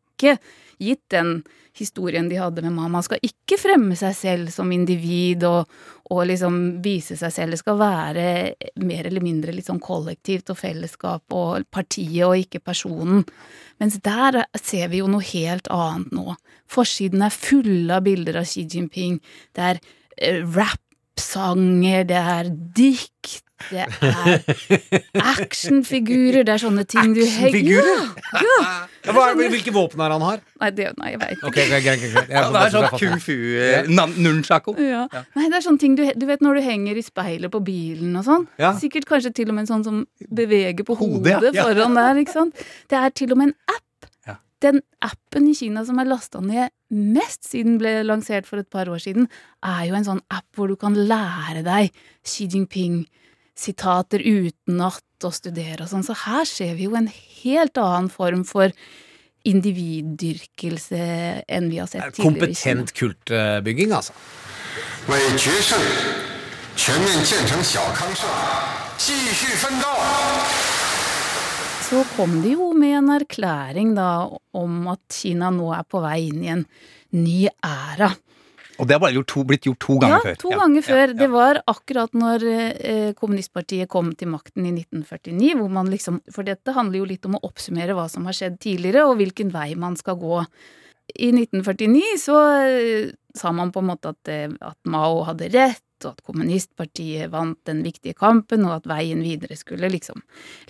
[0.83, 1.43] gitt den
[1.77, 3.03] historien de hadde med mamma.
[3.03, 5.71] skal ikke fremme seg selv som individ og,
[6.13, 7.55] og liksom vise seg selv.
[7.55, 8.27] Det skal være
[8.85, 13.25] mer eller mindre litt sånn kollektivt og fellesskap og partiet og ikke personen.
[13.81, 16.37] Mens der ser vi jo noe helt annet nå.
[16.71, 19.19] Forsiden er fulle av bilder av Xi Jinping.
[19.57, 19.81] Det er
[20.19, 28.09] eh, rap-sanger, det er dikt, det er actionfigurer, det er sånne ting du henger Actionfigurer?
[28.33, 28.57] Ja!
[29.07, 29.13] ja.
[29.13, 30.43] Hva hvilke våpen er han har?
[30.63, 31.53] Nei, det, nei, jeg veit ikke.
[31.53, 31.97] Okay, okay.
[32.03, 34.77] Jeg Ja, det er sånn kung fu, eh, nunchako.
[34.81, 35.07] Ja.
[35.37, 38.15] Nei, det er sånne ting du, du vet når du henger i speilet på bilen
[38.21, 38.49] og sånn.
[38.63, 38.75] Ja.
[38.79, 42.37] Sikkert kanskje til og med en sånn som beveger på hodet, Hodet, foran der, ikke
[42.37, 42.69] sant.
[42.91, 43.81] Det er til og med en app.
[44.63, 48.69] Den appen i Kina som er lasta ned mest siden den ble lansert for et
[48.71, 49.29] par år siden,
[49.65, 51.91] er jo en sånn app hvor du kan lære deg
[52.23, 52.47] Xi
[53.58, 56.06] Jinping-sitater utenat og studere og sånn.
[56.06, 58.72] Så her ser vi jo en helt annen form for
[59.48, 61.00] individdyrkelse
[61.48, 62.84] enn vi har sett tidligere i Kina.
[62.84, 64.14] Kompetent kultbygging, altså.
[65.08, 65.80] 为决胜
[66.76, 69.88] 全面建成小康社会继续奋斗。
[71.90, 76.28] så kom de jo med en erklæring da om at Kina nå er på vei
[76.28, 76.66] inn i en
[77.16, 78.12] ny æra.
[78.83, 80.39] Og det har bare gjort to, blitt gjort to ganger ja, før.
[80.43, 80.59] to Ja.
[80.59, 81.13] ganger før.
[81.15, 82.45] Det var akkurat når
[82.83, 87.25] eh, kommunistpartiet kom til makten i 1949, hvor man liksom For dette handler jo litt
[87.31, 90.43] om å oppsummere hva som har skjedd tidligere, og hvilken vei man skal gå.
[91.15, 95.83] I 1949 så eh, sa man på en måte at, eh, at Mao hadde rett,
[96.03, 100.23] og at kommunistpartiet vant den viktige kampen, og at veien videre skulle liksom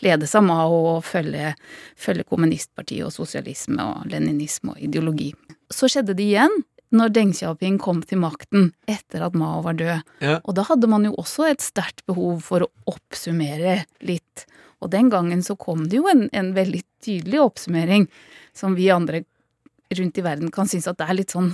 [0.05, 1.55] ledes av Mao og følge,
[1.96, 5.31] følge kommunistpartiet og sosialisme og leninisme og ideologi.
[5.72, 6.53] Så skjedde det igjen
[6.93, 10.09] når Deng Xiaoping kom til makten etter at Mao var død.
[10.25, 10.39] Ja.
[10.45, 14.47] Og da hadde man jo også et sterkt behov for å oppsummere litt.
[14.83, 18.09] Og den gangen så kom det jo en, en veldig tydelig oppsummering
[18.57, 19.25] som vi andre
[19.93, 21.53] rundt i verden kan synes at det er litt sånn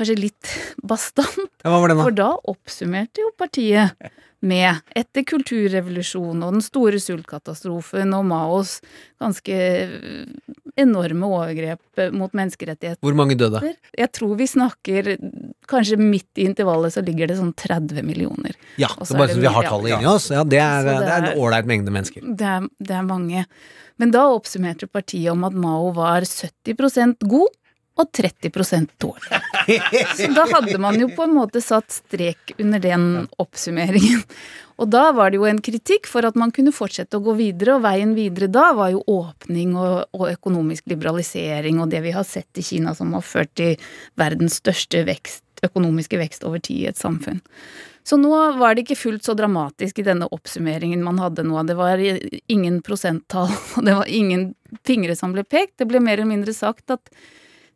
[0.00, 0.56] Kanskje litt
[0.90, 1.52] bastant.
[1.60, 2.08] Ja, hva var den da?
[2.08, 4.10] For da oppsummerte jo partiet
[4.40, 8.78] med, etter kulturrevolusjonen og den store sultkatastrofen og Maos
[9.20, 9.58] ganske
[10.80, 13.60] enorme overgrep mot menneskerettigheter Hvor mange døde?
[14.00, 15.10] Jeg tror vi snakker
[15.68, 18.56] Kanskje midt i intervallet så ligger det sånn 30 millioner.
[18.80, 20.30] Ja, så bare så vi har tallet inni oss.
[20.32, 22.24] Ja, det er, det det er en ålreit mengde mennesker.
[22.24, 23.44] Det er, det er mange.
[24.00, 27.52] Men da oppsummerte partiet om at Mao var 70% god
[28.00, 29.40] og 30% dårlig.
[30.16, 33.06] Så da hadde man jo på en måte satt strek under den
[33.40, 34.24] oppsummeringen.
[34.80, 37.76] Og da var det jo en kritikk for at man kunne fortsette å gå videre,
[37.76, 42.24] og veien videre da var jo åpning og, og økonomisk liberalisering og det vi har
[42.24, 43.76] sett i Kina som har ført til
[44.20, 47.42] verdens største vekst, økonomiske vekst over tid i et samfunn.
[48.08, 51.60] Så nå var det ikke fullt så dramatisk i denne oppsummeringen man hadde nå.
[51.68, 54.54] Det var ingen prosenttall, og det var ingen
[54.88, 55.76] fingre som ble pekt.
[55.82, 57.12] Det ble mer eller mindre sagt at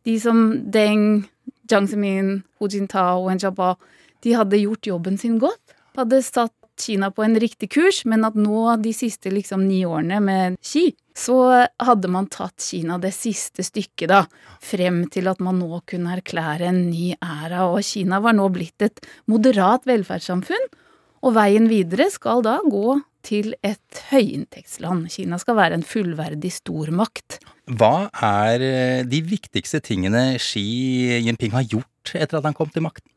[0.04, 1.24] de som Deng,
[1.70, 3.78] Jiang Zemin, Hu Jintao og Jiabao,
[4.24, 5.74] de hadde gjort jobben sin godt.
[5.96, 10.18] Hadde satt Kina på en riktig kurs, men at nå, de siste liksom ni årene
[10.24, 11.36] med Xi, så
[11.78, 14.24] hadde man tatt Kina det siste stykket, da,
[14.58, 18.82] frem til at man nå kunne erklære en ny æra, og Kina var nå blitt
[18.82, 20.66] et moderat velferdssamfunn,
[21.24, 25.06] og veien videre skal da gå til et høyinntektsland.
[25.14, 27.38] Kina skal være en fullverdig stormakt.
[27.64, 30.64] Hva er eh, de viktigste tingene Xi
[31.24, 33.08] Jinping har gjort etter at han kom til makten?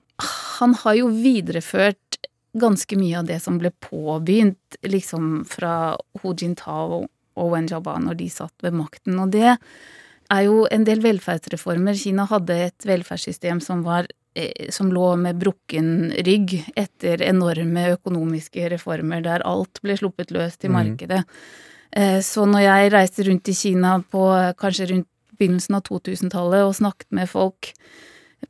[0.58, 2.16] han har jo videreført
[2.58, 5.92] ganske mye av det som ble påbegynt liksom fra
[6.24, 7.04] Hu Jintao
[7.38, 11.94] og Wen Jiaba når de satt ved makten, og det er jo en del velferdsreformer.
[12.02, 18.72] Kina hadde et velferdssystem som var eh, som lå med brukken rygg etter enorme økonomiske
[18.74, 20.80] reformer der alt ble sluppet løs til Mhm.
[20.80, 21.22] markedet.
[21.22, 24.24] Eh, Så når jeg reiste rundt i Kina på
[24.60, 27.72] kanskje rundt begynnelsen av 2000-tallet og snakket med folk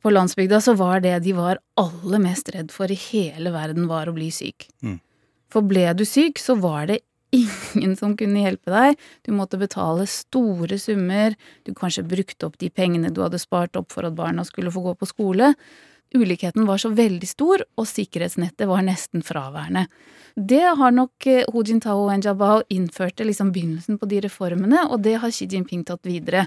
[0.02, 4.10] på landsbygda, så var det de var aller mest redd for i hele verden, var
[4.10, 4.68] å bli syk.
[4.84, 4.98] Mm.
[5.52, 7.00] For ble du syk, så var det
[7.34, 8.98] ingen som kunne hjelpe deg.
[9.24, 13.92] Du måtte betale store summer, du kanskje brukte opp de pengene du hadde spart opp
[13.92, 15.52] for at barna skulle få gå på skole.
[16.14, 19.86] Ulikheten var så veldig stor, og sikkerhetsnettet var nesten fraværende.
[20.38, 25.02] Det har nok eh, Hu Jintao og Njabao innførte liksom begynnelsen på de reformene, og
[25.04, 26.46] det har Xi Jinping tatt videre.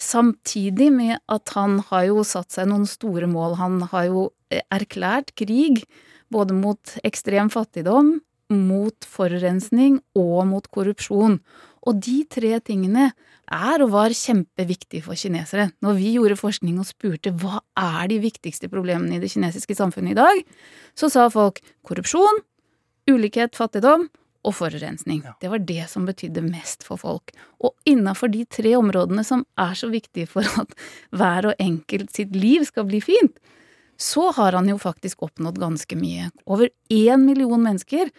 [0.00, 3.58] Samtidig med at han har jo satt seg noen store mål.
[3.60, 5.84] Han har jo eh, erklært krig
[6.32, 8.16] både mot ekstrem fattigdom,
[8.50, 11.40] mot forurensning og mot korrupsjon.
[11.86, 13.12] Og de tre tingene
[13.46, 15.68] er og var kjempeviktige for kinesere.
[15.84, 20.16] Når vi gjorde forskning og spurte hva er de viktigste problemene i det kinesiske samfunnet
[20.16, 20.42] i dag,
[20.98, 22.42] så sa folk korrupsjon,
[23.06, 24.08] ulikhet, fattigdom
[24.46, 25.22] og forurensning.
[25.42, 27.30] Det var det som betydde mest for folk.
[27.62, 30.74] Og innafor de tre områdene som er så viktige for at
[31.14, 33.38] hver og enkelt sitt liv skal bli fint,
[33.96, 36.28] så har han jo faktisk oppnådd ganske mye.
[36.44, 38.10] Over én million mennesker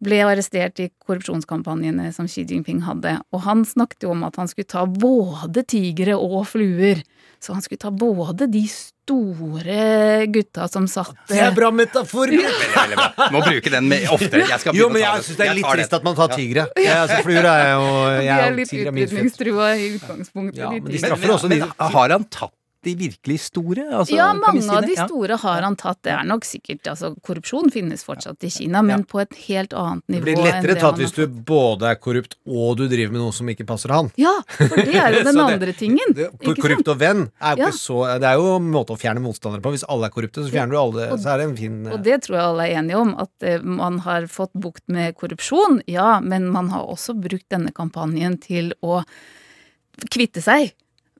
[0.00, 3.18] ble arrestert i korrupsjonskampanjene som Xi Jinping hadde.
[3.34, 7.02] Og han snakket jo om at han skulle ta både tigre og fluer.
[7.40, 12.28] Så han skulle ta både de store gutta som satt Det er bra metafor!
[12.28, 13.28] Veldig bra.
[13.32, 14.44] Må bruke den med oftere.
[14.48, 16.68] Jeg skal Jo, men jeg syns det er litt trist at man tar tigre.
[16.80, 20.60] Ja, altså, fluer er jo De er litt utrydningstrua i utgangspunktet.
[20.60, 23.84] Ja, men de straffer også de har han tatt de virkelig store?
[23.92, 25.98] Altså, ja, mange si av de store har han tatt.
[26.06, 30.04] Det er nok sikkert altså, Korrupsjon finnes fortsatt i Kina, men på et helt annet
[30.08, 30.24] nivå.
[30.24, 33.20] Det blir enn lettere det tatt hvis du både er korrupt og du driver med
[33.24, 34.10] noe som ikke passer han.
[34.20, 36.14] Ja, for det er jo den andre tingen.
[36.16, 37.68] det- det, Korrupt og venn er jo Ja.
[37.68, 39.70] ikke så Det er jo en måte å fjerne motstandere på.
[39.76, 41.10] Hvis alle er korrupte, så fjerner du alle.
[41.20, 43.58] Så er det en fin Og det tror jeg alle er enige om, at eh,
[43.62, 48.72] man har fått bukt med korrupsjon, ja, men man har også brukt denne kampanjen til
[48.82, 49.02] å
[50.10, 50.72] kvitte seg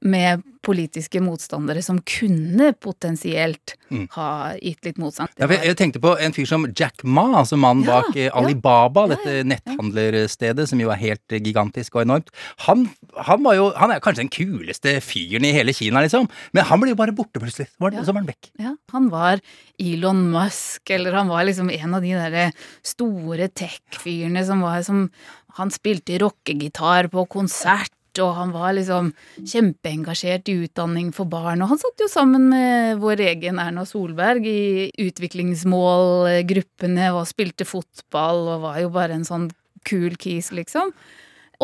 [0.02, 4.06] med politiske motstandere som kunne potensielt Mm.
[4.12, 5.28] ha gitt litt motstand.
[5.36, 8.30] Ja, jeg- tenkte på en fyr som Jack Ma, altså mannen Ja, bak eh, ja.
[8.34, 12.28] Alibaba, dette netthandlerstedet som jo er helt eh, gigantisk og enormt.
[12.66, 16.28] Han, han var jo Han er kanskje den kuleste fyren i hele Kina, liksom.
[16.52, 17.66] Men han ble jo bare borte plutselig.
[17.80, 18.02] Var, Ja.
[18.04, 18.50] så var han vekk.
[18.60, 19.40] Ja, han var
[19.78, 22.52] Elon Musk, eller han var liksom en av de derre
[22.84, 25.10] store tech-fyrene som var som
[25.58, 27.90] Han spilte rockegitar på konsert,
[28.22, 31.62] og han var liksom kjempeengasjert i utdanning for barn.
[31.64, 38.40] Og han satt jo sammen med vår egen Erna Solberg i utviklingsmålgruppene og spilte fotball
[38.56, 39.46] og var jo bare en sånn
[39.88, 40.92] cool kis, liksom.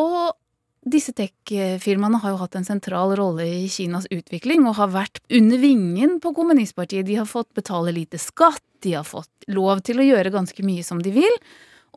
[0.01, 0.19] Og
[0.87, 5.59] disse tech-firmaene har jo hatt en sentral rolle i Kinas utvikling og har vært under
[5.59, 7.09] vingen på kommunistpartiet.
[7.09, 10.85] De har fått betale lite skatt, de har fått lov til å gjøre ganske mye
[10.87, 11.35] som de vil.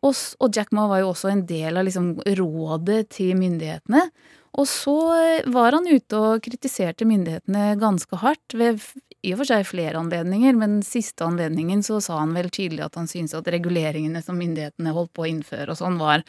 [0.06, 4.08] Og, Jack Ma var jo også en del av liksom rådet til myndighetene.
[4.58, 8.82] Og så eh, var han ute og kritiserte myndighetene ganske hardt ved
[9.20, 12.96] i og for seg flere anledninger, men siste anledningen så sa han vel tydelig at
[12.96, 16.24] han syntes at reguleringene som myndighetene holdt på å innføre og sånn, var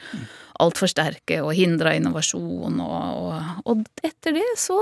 [0.60, 4.78] altfor sterke og hindra innovasjon, og, og, og etter det så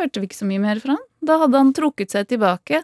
[0.00, 1.06] hørte vi ikke så mye mer fra han.
[1.28, 2.80] Da hadde han trukket seg tilbake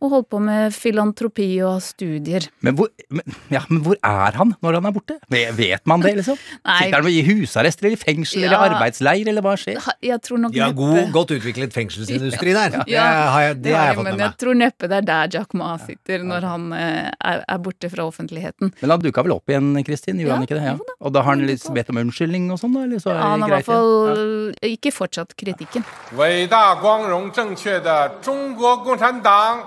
[0.00, 2.44] og holdt på med filantropi og studier.
[2.60, 5.14] Men hvor, men, ja, men hvor er han når han er borte?
[5.32, 6.36] Vet vet man det, liksom?
[6.68, 6.74] Nei.
[6.82, 8.66] Sitter han i husarrest eller i fengsel eller Ja.
[8.74, 9.78] arbeidsleir, eller hva skjer?
[9.86, 12.70] Ha- Jeg tror nok De har neppe- god, godt utviklet fengselsindustri der.
[12.76, 14.38] Det Ja, har jeg, det har har jeg de, fått men med jeg meg.
[14.44, 18.04] tror neppe det er der Jack Ma sitter når han eh, er, er borte fra
[18.04, 18.72] offentligheten.
[18.82, 20.16] Men han dukka vel opp igjen, Kristin?
[20.20, 20.64] Gjorde Ja, han ikke det?
[20.64, 20.76] Ja.
[21.00, 22.84] Og da har han litt bedt om unnskyldning og sånn, da?
[22.84, 24.54] Eller så er Ja, han det har i greit hvert igjen?
[24.60, 25.84] fall ikke fortsatt kritikken.
[26.16, 29.60] 伟大、光荣、正确的中国共产党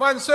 [0.00, 0.34] 万岁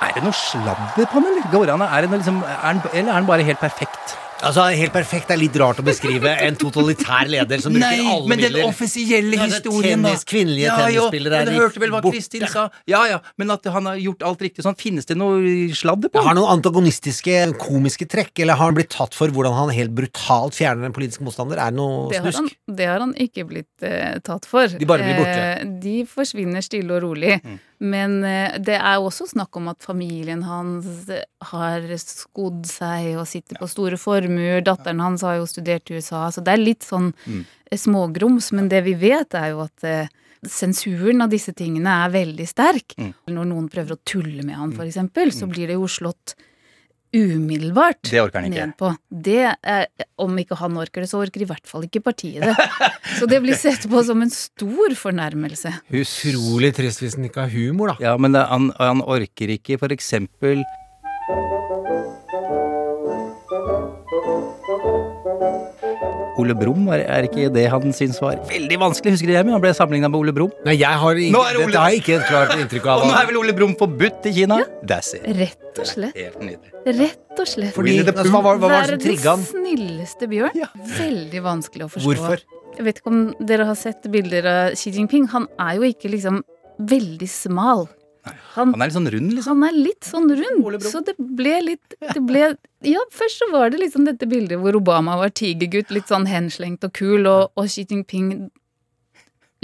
[0.00, 1.48] ！Er det noe sladder på han, eller?
[1.52, 4.16] Går han, er det liksom, er han, eller er den bare helt perfekt?
[4.44, 8.26] Altså, Helt perfekt er litt rart å beskrive en totalitær leder som bruker Nei, midler.
[8.28, 10.10] men den offisielle Ja, historien, da.
[10.12, 12.18] tennis, kvinnelige Ja, tennisspillere er hørte vel hva borte.
[12.18, 12.66] Kristin sa?
[12.90, 14.76] Ja ja, men at han har gjort alt riktig sånn.
[14.76, 15.40] Finnes det noe
[15.72, 19.56] sladder på Har han noen antagonistiske, komiske trekk, eller har han blitt tatt for hvordan
[19.56, 21.56] han helt brutalt fjerner en politisk motstander?
[21.56, 22.58] Er det noe Det har, han, snusk?
[22.76, 24.68] det har han ikke blitt uh, tatt for.
[24.68, 25.48] De bare blir borte.
[25.64, 27.40] Eh, de forsvinner stille og rolig.
[27.78, 33.28] Men eh, det er også snakk om at familien hans eh, har skodd seg og
[33.28, 34.62] sitter på store formuer.
[34.64, 38.52] Datteren hans har jo studert i USA, så det er litt sånn eh, smågrums.
[38.56, 39.88] Men det vi vet, er jo at
[40.46, 42.96] sensuren av disse tingene er veldig sterk.
[43.28, 46.36] Når noen prøver å tulle med han, for eksempel, så blir det jo slått
[47.14, 48.66] umiddelbart Det orker han ikke.
[48.66, 48.90] ned på.
[49.10, 49.86] Det er,
[50.18, 52.56] om ikke han orker det, så orker i hvert fall ikke partiet det.
[53.18, 55.72] Så det blir sett på som en stor fornærmelse.
[55.94, 57.96] Utrolig trist hvis han ikke har humor, da.
[58.10, 60.64] Ja, men det, han, han orker ikke for eksempel
[66.36, 69.14] Ole Brumm, er, er ikke det han syns var veldig vanskelig?
[69.14, 69.38] Husker du det?
[69.48, 70.50] Han ble sammenligna med Ole Brumm.
[70.66, 73.04] Nei, jeg har ikke, Nå er Ole- Dette har jeg ikke et klart inntrykk av.
[73.06, 74.58] Og nå er vel Ole Brumm forbudt i Kina?
[74.84, 75.24] That's it.
[75.38, 76.18] Rett og slett.
[76.20, 76.74] Helt nydelig.
[77.00, 77.72] Rett og slett.
[77.76, 79.46] Fordi, altså, hva var, hva var det som trigga han?
[79.48, 80.60] Snilleste bjørn.
[80.98, 82.10] Veldig vanskelig å forstå.
[82.12, 82.44] Hvorfor?
[82.76, 85.30] Jeg vet ikke om dere har sett bilder av Xi Jinping.
[85.32, 86.42] Han er jo ikke liksom
[86.92, 87.86] veldig smal.
[88.56, 89.62] Han, Han er litt sånn rund, liksom.
[89.62, 92.48] han er litt sånn rund, så det ble litt det ble,
[92.86, 96.86] Ja, først så var det liksom dette bildet hvor Obama var tigergutt, litt sånn henslengt
[96.86, 98.48] og kul, og, og Xi Jinping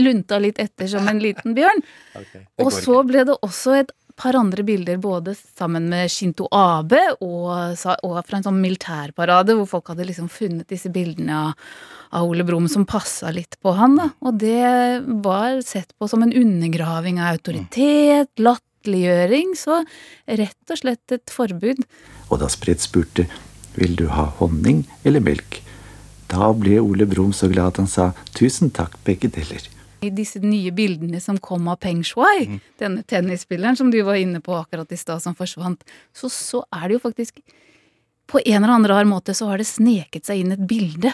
[0.00, 1.82] lunta litt etter som en liten bjørn.
[2.62, 3.92] Og så ble det også et
[4.22, 7.48] par andre bilder både sammen med Shinto Abe og,
[8.06, 11.64] og fra en sånn militærparade hvor folk hadde liksom funnet disse bildene av,
[12.14, 13.98] av Ole Brumm som passa litt på han.
[13.98, 14.10] da.
[14.22, 19.82] Og det var sett på som en undergraving av autoritet, latterliggjøring, så
[20.42, 21.82] rett og slett et forbud.
[22.30, 23.26] Og da Spredt spurte
[23.74, 25.62] vil du ha honning eller melk,
[26.32, 29.66] da ble Ole Brumm så glad at han sa tusen takk, begge deler.
[30.02, 34.40] I disse nye bildene som kom av Peng Shuai, denne tennisspilleren som du var inne
[34.42, 37.42] på akkurat i stad, som forsvant, så, så er det jo faktisk
[38.26, 41.10] På en eller annen rar måte så har det sneket seg inn et bilde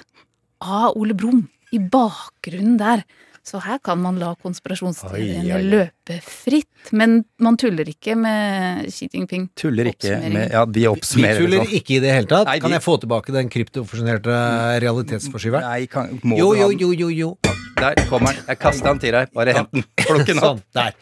[0.60, 3.02] av Ole Brumm i bakgrunnen der.
[3.48, 6.68] Så her kan man la konspirasjonsteoriene løpe fritt.
[6.92, 9.46] Men man tuller ikke med Xi Jinping.
[9.56, 11.72] Tuller ikke med Ja, de Vi oppsummerer tuller sånn.
[11.80, 12.46] ikke i det hele tatt.
[12.50, 14.36] Nei, Kan jeg få tilbake den kryptofusjonerte
[14.84, 15.64] realitetsforskyveren?
[15.64, 16.78] Nei, kan, må Jo, du ha jo, den?
[16.84, 17.30] jo, jo, jo.
[17.78, 18.44] Der kommer den.
[18.48, 19.32] Jeg kaster den til deg.
[19.32, 19.84] Bare hent den.
[20.02, 20.92] Plukk den Sånn, der.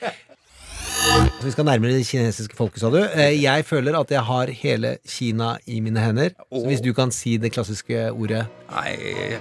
[1.44, 2.98] Vi skal nærmere det kinesiske folket, sa du.
[3.14, 6.28] Eh, Jeg føler at jeg har hele Kina i mine hender.
[6.52, 8.96] Så hvis du kan si det klassiske ordet Nei,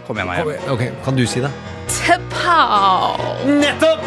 [0.08, 0.60] kom igjen, meg.
[0.70, 1.52] Ok, Kan du si det?
[1.90, 3.18] Tepao!
[3.50, 4.06] Nettopp!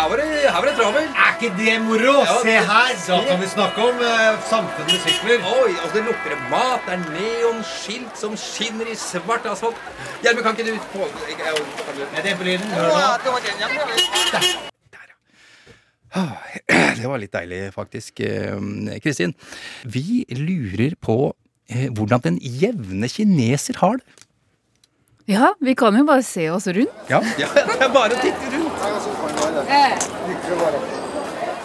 [0.00, 1.10] Her var det, her var det travelt.
[1.24, 2.14] Er ikke det moro?
[2.24, 2.92] Ja, Se her!
[3.06, 5.44] Da kan vi snakke om uh, samfunnet med sykler.
[5.60, 6.86] Oi, og det lukter mat.
[6.86, 9.78] Det er neonskilt som skinner i svart asfalt.
[10.24, 12.66] Hjelme, kan ikke du få jeg- demper lyden.
[12.76, 12.96] Hør nå.
[17.00, 18.20] Det var litt deilig, faktisk.
[18.24, 19.34] Eh, Kristin,
[19.84, 21.18] vi lurer på
[21.70, 24.26] eh, hvordan den jevne kineser har det.
[25.30, 26.90] Ja, vi kan jo bare se oss rundt.
[27.12, 28.59] Ja, ja det er bare å titte rundt.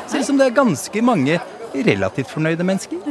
[0.06, 1.39] Ser ut som det er ganske mange
[1.74, 3.01] relativt fornøyde mennesker.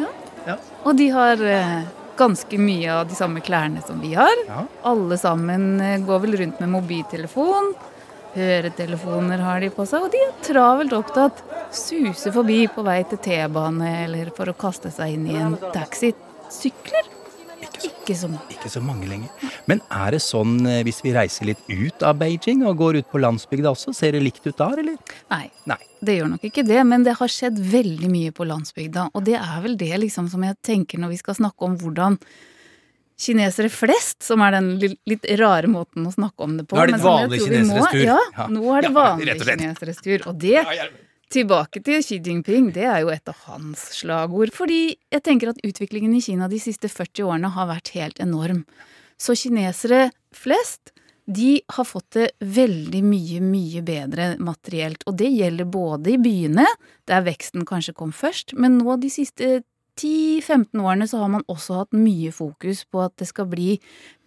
[0.84, 1.80] Og de har eh,
[2.18, 4.44] ganske mye av de samme klærne som vi har.
[4.86, 7.72] Alle sammen eh, går vel rundt med mobiltelefon.
[8.34, 11.42] Høretelefoner har de på seg, og de er travelt opptatt.
[11.74, 16.12] Suser forbi på vei til T-bane eller for å kaste seg inn i en taxi.
[16.52, 17.13] Sykler?
[18.04, 18.44] Ikke så mange.
[18.52, 19.50] Ikke så mange lenger.
[19.70, 23.08] Men er det sånn eh, hvis vi reiser litt ut av Beijing og går ut
[23.10, 23.94] på landsbygda også?
[23.96, 24.98] Ser det likt ut der, eller?
[25.32, 25.78] Nei, Nei.
[26.04, 29.08] det gjør nok ikke det, men det har skjedd veldig mye på landsbygda.
[29.16, 32.20] Og det er vel det liksom som jeg tenker når vi skal snakke om hvordan
[33.24, 36.76] kinesere flest, som er den litt rare måten å snakke om det på.
[36.76, 38.04] Nå er det vanlige kineseres tur.
[38.04, 38.46] Ja, Ja.
[38.50, 40.24] nå er det Ja, vanlige rett kineseres tur.
[40.28, 40.56] Og det,
[41.32, 44.52] tilbake til Xi Jinping, det er jo et av hans slagord.
[44.54, 48.64] Fordi jeg tenker at utviklingen i Kina de siste 40 årene har vært helt enorm.
[49.16, 50.92] Så kinesere flest
[51.24, 55.06] de har fått det veldig mye, mye bedre materielt.
[55.08, 56.66] Og det gjelder både i byene,
[57.08, 59.62] der veksten kanskje kom først, men nå de siste
[59.94, 63.76] 10-15 årene så har man også hatt mye fokus på at det skal bli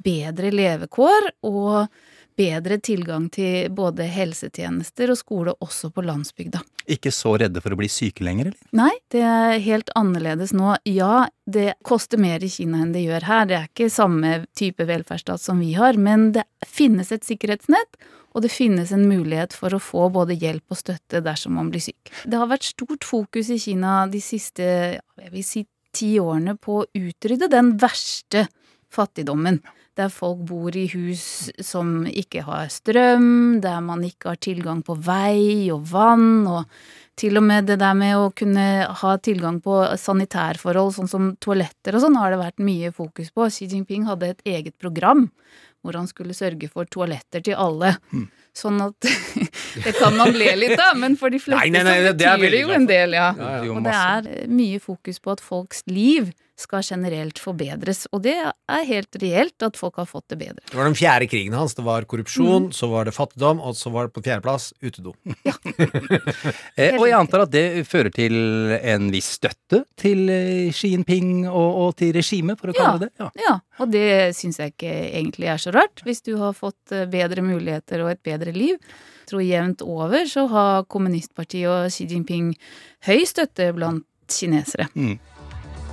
[0.04, 1.90] bedre levekår og
[2.38, 6.62] bedre tilgang til både helsetjenester og skole også på landsbygda.
[6.94, 8.68] Ikke så redde for å bli syke lenger, eller?
[8.78, 10.76] Nei, det er helt annerledes nå.
[10.88, 13.48] Ja, det koster mer i Kina enn det gjør her.
[13.50, 17.98] Det er ikke samme type velferdsstat som vi har, men det finnes et sikkerhetsnett,
[18.38, 21.82] og det finnes en mulighet for å få både hjelp og støtte dersom man blir
[21.82, 22.14] syk.
[22.24, 25.66] Det har vært stort fokus i Kina de siste jeg vil si,
[25.98, 28.46] ti årene på å utrydde den verste
[28.94, 29.60] fattigdommen.
[29.98, 34.94] Der folk bor i hus som ikke har strøm, der man ikke har tilgang på
[35.02, 36.68] vei og vann, og
[37.18, 38.66] til og med det der med å kunne
[39.00, 43.50] ha tilgang på sanitærforhold, sånn som toaletter og sånn, har det vært mye fokus på.
[43.50, 45.32] Xi Jinping hadde et eget program
[45.86, 47.96] hvor han skulle sørge for toaletter til alle.
[48.58, 49.08] Sånn at
[49.86, 52.42] Det kan man le litt av, men for de fleste Nei, nei, nei, så betyr
[52.42, 53.30] det, det jo en del, ja.
[53.38, 53.74] Ja, ja.
[53.74, 58.06] Og det er mye fokus på at folks liv skal generelt forbedres.
[58.12, 60.64] Og det er helt reelt at folk har fått det bedre.
[60.66, 61.76] Det var den fjerde krigen hans.
[61.78, 65.14] Det var korrupsjon, så var det fattigdom, og så var det på fjerdeplass utedo.
[65.46, 65.54] Ja.
[67.00, 68.38] og jeg antar at det fører til
[68.78, 73.12] en viss støtte til eh, Xi Jinping og, og til regimet, for å kalle det
[73.18, 73.30] det?
[73.44, 77.08] Ja, og det syns jeg ikke egentlig er så rart, hvis du har fått eh,
[77.12, 78.78] bedre muligheter og et bedre liv.
[79.28, 82.54] Jeg tror jevnt over så har kommunistpartiet og Xi Jinping
[83.08, 84.88] høy støtte blant kinesere.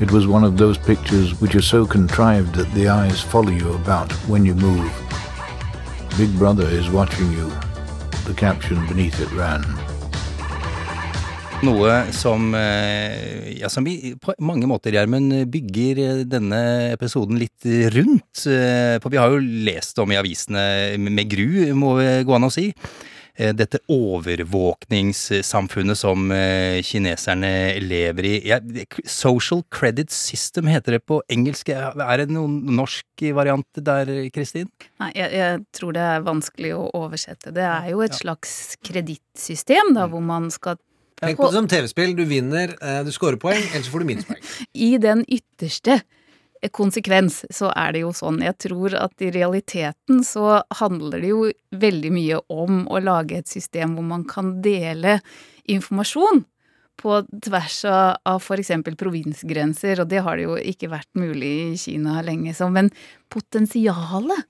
[0.00, 3.74] It was one of those pictures which are so contrived that the eyes follow you
[3.74, 4.90] about when you move.
[6.18, 7.48] Big Brother is watching you.
[8.26, 9.62] The caption beneath it ran.
[11.62, 17.64] Noe som, eh, ja, som vi på mange måter, Gjermund, bygger eh, denne episoden litt
[17.94, 18.46] rundt.
[18.50, 22.50] Eh, For vi har jo lest om i avisene med gru, må det gå an
[22.50, 22.72] å si.
[23.34, 28.48] Eh, Dette overvåkningssamfunnet som eh, kineserne lever i.
[28.48, 28.60] Ja,
[29.10, 31.68] social credit system heter det på engelsk.
[31.74, 34.68] Er det noen norsk variant der, Kristin?
[35.02, 37.50] Nei, jeg, jeg tror det er vanskelig å oversette.
[37.54, 40.76] Det er jo et slags kredittsystem, da, hvor man skal
[41.14, 42.16] Tenk på det som TV-spill.
[42.18, 44.42] Du vinner, eh, du scorer poeng, ellers får du minuspoeng.
[44.88, 46.00] I den ytterste
[46.72, 48.40] konsekvens så er det jo sånn.
[48.44, 51.44] Jeg tror at i realiteten så handler det jo
[51.74, 55.18] veldig mye om å lage et system hvor man kan dele
[55.70, 56.44] informasjon
[57.00, 58.70] på tvers av f.eks.
[58.98, 62.54] provinsgrenser, og det har det jo ikke vært mulig i Kina lenge.
[62.54, 62.92] Så, men
[63.32, 64.46] potensialet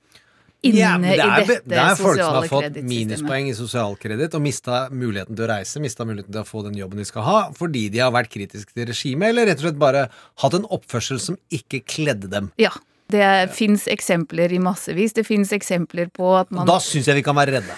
[0.71, 4.37] inne Ja, det er, i dette det er folk som har fått minuspoeng i sosialkreditt
[4.39, 7.27] og mista muligheten til å reise, mista muligheten til å få den jobben de skal
[7.27, 10.09] ha, fordi de har vært kritiske til regimet, eller rett og slett bare
[10.43, 12.51] hatt en oppførsel som ikke kledde dem.
[12.61, 12.75] Ja.
[13.13, 15.13] Det fins eksempler i massevis.
[15.13, 17.77] Det fins eksempler på at man Da syns jeg vi kan være redde.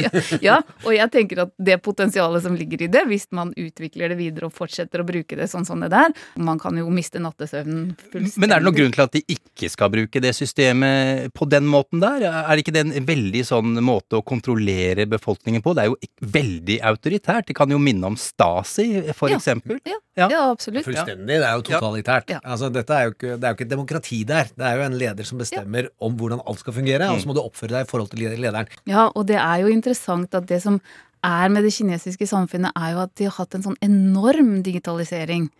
[0.00, 0.10] Ja,
[0.48, 4.18] ja, og jeg tenker at det potensialet som ligger i det, hvis man utvikler det
[4.20, 7.94] videre og fortsetter å bruke det sånn som det der Man kan jo miste nattesøvnen
[8.12, 8.40] fullstendig.
[8.42, 11.66] Men er det noen grunn til at de ikke skal bruke det systemet på den
[11.70, 12.26] måten der?
[12.30, 15.74] Er det ikke det en veldig sånn måte å kontrollere befolkningen på?
[15.76, 15.98] Det er jo
[16.36, 17.48] veldig autoritært.
[17.50, 19.80] Det kan jo minne om Stasi, for Ja, eksempel.
[19.86, 20.28] Ja, Ja.
[20.32, 20.86] ja absolutt.
[20.86, 21.26] Fullstendig.
[21.40, 22.30] Det er jo totalitært.
[22.42, 24.48] Altså, dette er jo, ikke, det er jo ikke et demokrati der.
[24.56, 27.36] Det er jo en leder som bestemmer om hvordan alt skal fungere, og så må
[27.36, 28.70] du oppføre deg i forhold til lederen.
[28.88, 30.80] Ja, og det er jo interessant at det som
[31.26, 35.50] er med det kinesiske samfunnet, er jo at de har hatt en sånn enorm digitalisering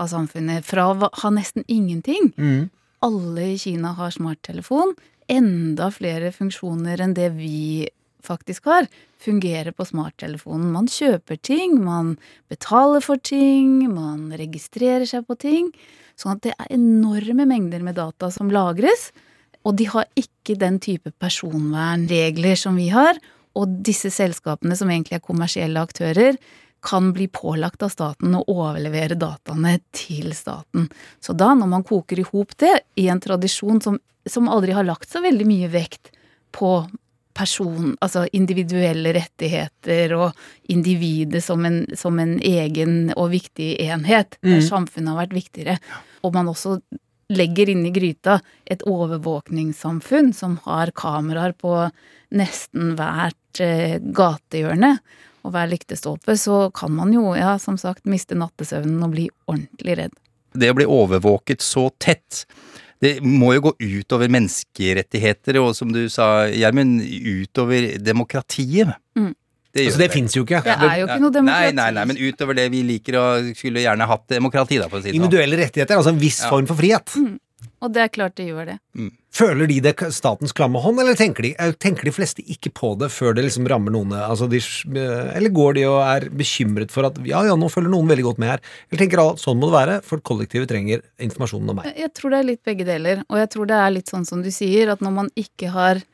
[0.00, 0.66] av samfunnet.
[0.66, 2.32] Fra å ha nesten ingenting.
[3.04, 4.94] Alle i Kina har smarttelefon.
[5.30, 7.88] Enda flere funksjoner enn det vi
[8.24, 8.88] faktisk har,
[9.20, 10.70] fungerer på smarttelefonen.
[10.72, 12.16] Man kjøper ting, man
[12.52, 15.70] betaler for ting, man registrerer seg på ting.
[16.16, 19.10] Sånn at det er enorme mengder med data som lagres.
[19.64, 23.16] Og de har ikke den type personvernregler som vi har.
[23.54, 26.38] Og disse selskapene, som egentlig er kommersielle aktører,
[26.84, 30.90] kan bli pålagt av staten å overlevere dataene til staten.
[31.20, 33.96] Så da, når man koker i hop det, i en tradisjon som,
[34.28, 36.12] som aldri har lagt så veldig mye vekt
[36.52, 36.74] på
[37.34, 40.36] person, altså individuelle rettigheter og
[40.70, 44.68] individet som en, som en egen og viktig enhet, der Mm.
[44.68, 45.78] samfunnet har vært viktigere,
[46.22, 46.80] og man også
[47.30, 51.90] legger inn i gryta et overvåkningssamfunn som har kameraer på
[52.30, 54.98] nesten hvert eh, gatehjørne
[55.44, 59.98] og hver lyktestolpe, så kan man jo, ja, som sagt, miste nattesøvnen og bli ordentlig
[60.00, 60.14] redd.
[60.54, 62.44] Det å bli overvåket så tett,
[63.02, 68.94] det må jo gå utover menneskerettigheter, og som du sa, Gjermund, utover demokratiet.
[69.18, 69.34] Mm.
[69.74, 70.60] Det, Altså, det finnes jo ikke.
[70.62, 71.72] Det er jo ikke noe demokrati.
[71.74, 75.00] Nei, nei, nei, men utover det vi liker og skulle gjerne hatt demokrati, da, for
[75.00, 75.24] å si det sånn.
[75.24, 76.50] Individuelle rettigheter, altså en viss Ja.
[76.54, 77.10] form for frihet.
[77.82, 78.78] Og det er klart det gjør det.
[79.34, 82.92] Føler de det statens klamme hånd, eller tenker de, eh, tenker de fleste ikke på
[83.00, 84.12] det før det liksom rammer noen?
[84.14, 84.60] Altså de,
[84.94, 88.42] eller går de og er bekymret for at ja, ja, nå følger noen veldig godt
[88.42, 88.62] med her?
[88.88, 91.90] Eller tenker alle sånn må det være, for kollektivet trenger informasjonen om meg.
[91.98, 94.44] Jeg tror det er litt begge deler, og jeg tror det er litt sånn som
[94.44, 96.04] du sier, at når man ikke har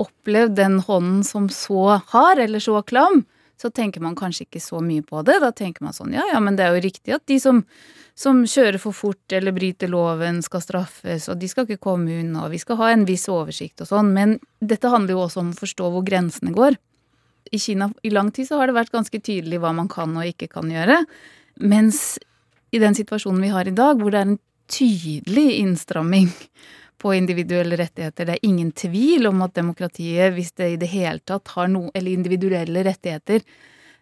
[0.00, 3.26] opplevd den hånden som så hard, eller så klam,
[3.60, 5.36] så tenker man kanskje ikke så mye på det.
[5.42, 7.60] Da tenker man sånn, ja ja, men det er jo riktig at de som,
[8.16, 12.46] som kjører for fort eller bryter loven, skal straffes, og de skal ikke komme unna,
[12.46, 15.52] og vi skal ha en viss oversikt og sånn, men dette handler jo også om
[15.52, 16.78] å forstå hvor grensene går.
[17.52, 20.28] I Kina i lang tid så har det vært ganske tydelig hva man kan og
[20.28, 21.02] ikke kan gjøre,
[21.60, 22.18] mens
[22.70, 24.40] i den situasjonen vi har i dag, hvor det er en
[24.70, 26.30] tydelig innstramming
[27.00, 28.28] på individuelle rettigheter.
[28.28, 31.90] Det er ingen tvil om at demokratiet, hvis det i det hele tatt har noe
[31.94, 33.44] Eller individuelle rettigheter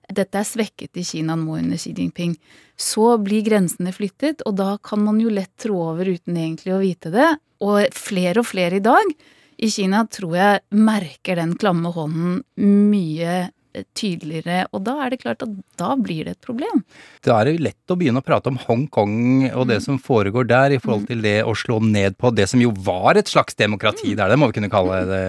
[0.09, 2.35] Dette er svekket i Kina nå under Xi Jinping.
[2.77, 6.81] Så blir grensene flyttet, og da kan man jo lett trå over uten egentlig å
[6.81, 7.29] vite det.
[7.61, 9.13] Og flere og flere i dag
[9.59, 13.51] i Kina tror jeg merker den klamme hånden mye
[13.97, 16.83] tydeligere, og da er det klart at da blir det et problem.
[17.27, 20.75] Da er det lett å begynne å prate om Hongkong og det som foregår der,
[20.77, 24.15] i forhold til det å slå ned på det som jo var et slags demokrati
[24.15, 25.23] der, det må vi kunne kalle det.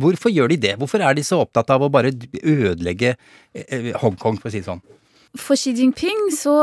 [0.00, 0.74] Hvorfor gjør de det?
[0.80, 3.14] Hvorfor er de så opptatt av å bare ødelegge
[3.52, 4.84] eh, Hongkong, for å si det sånn?
[5.38, 6.62] For Xi Jinping så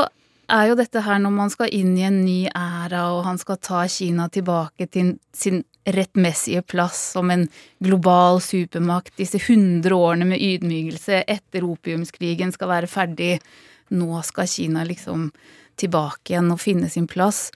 [0.51, 3.61] er jo dette her når man skal inn i en ny æra, og han skal
[3.61, 7.47] ta Kina tilbake til sin rettmessige plass som en
[7.79, 9.13] global supermakt.
[9.17, 13.37] Disse hundre årene med ydmykelse etter opiumskrigen skal være ferdig.
[13.93, 15.29] Nå skal Kina liksom
[15.77, 17.51] tilbake igjen og finne sin plass.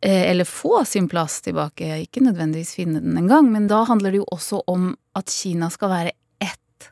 [0.00, 4.22] Eh, Eller få sin plass tilbake, ikke nødvendigvis finne den engang, men da handler det
[4.22, 6.90] jo også om at Kina skal være ett.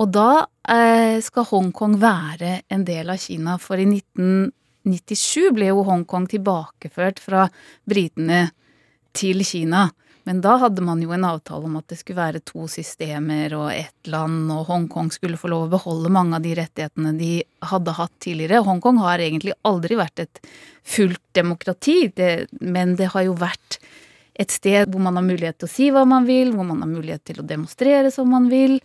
[0.00, 5.84] Og da eh, skal Hongkong være en del av Kina, for i 1997 ble jo
[5.84, 7.46] Hongkong tilbakeført fra
[7.88, 8.48] britene
[9.16, 9.88] til Kina.
[10.24, 13.66] Men da hadde man jo en avtale om at det skulle være to systemer og
[13.74, 17.32] ett land, og Hongkong skulle få lov å beholde mange av de rettighetene de
[17.68, 18.62] hadde hatt tidligere.
[18.64, 20.40] Hongkong har egentlig aldri vært et
[20.80, 22.32] fullt demokrati, det,
[22.64, 23.78] men det har jo vært
[24.34, 26.90] et sted hvor man har mulighet til å si hva man vil, hvor man har
[26.90, 28.78] mulighet til å demonstrere som man vil.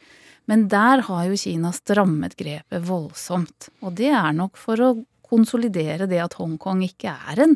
[0.52, 3.72] Men der har jo Kina strammet grepet voldsomt.
[3.80, 4.96] Og det er nok for å
[5.30, 7.56] konsolidere det at Hongkong ikke er en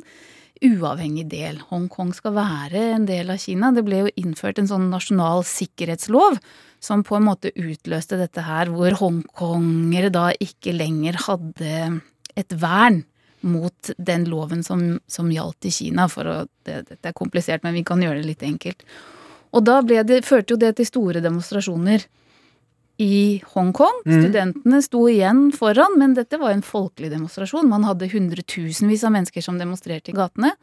[0.63, 1.59] uavhengig del.
[1.69, 3.71] Hongkong skal være en del av Kina.
[3.73, 6.37] Det ble jo innført en sånn nasjonal sikkerhetslov
[6.83, 12.01] som på en måte utløste dette her, hvor hongkongere da ikke lenger hadde
[12.35, 13.03] et vern
[13.43, 16.07] mot den loven som, som gjaldt i Kina.
[16.11, 16.35] For å,
[16.67, 18.83] det, dette er komplisert, men vi kan gjøre det litt enkelt.
[19.53, 22.07] Og da ble det, førte jo det til store demonstrasjoner
[23.01, 24.03] i Hongkong.
[24.05, 24.15] Mm.
[24.21, 27.69] Studentene sto igjen foran, men dette var en folkelig demonstrasjon.
[27.69, 30.53] Man hadde hundretusenvis av mennesker som demonstrerte i gatene.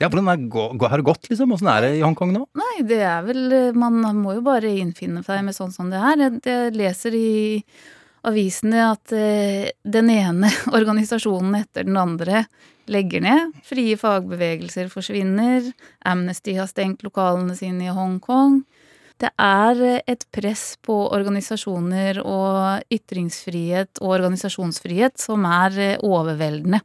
[0.00, 1.52] Ja, Hvordan har det gått, liksom?
[1.54, 2.46] Åssen er det i Hongkong nå?
[2.58, 6.24] Nei, det er vel Man må jo bare innfinne seg med sånn som det er.
[6.24, 7.30] Jeg, jeg leser i
[8.26, 12.46] avisene at eh, den ene organisasjonen etter den andre
[12.90, 13.54] legger ned.
[13.66, 15.70] Frie fagbevegelser forsvinner.
[16.08, 18.62] Amnesty har stengt lokalene sine i Hongkong.
[19.22, 26.82] Det er eh, et press på organisasjoner og ytringsfrihet og organisasjonsfrihet som er eh, overveldende.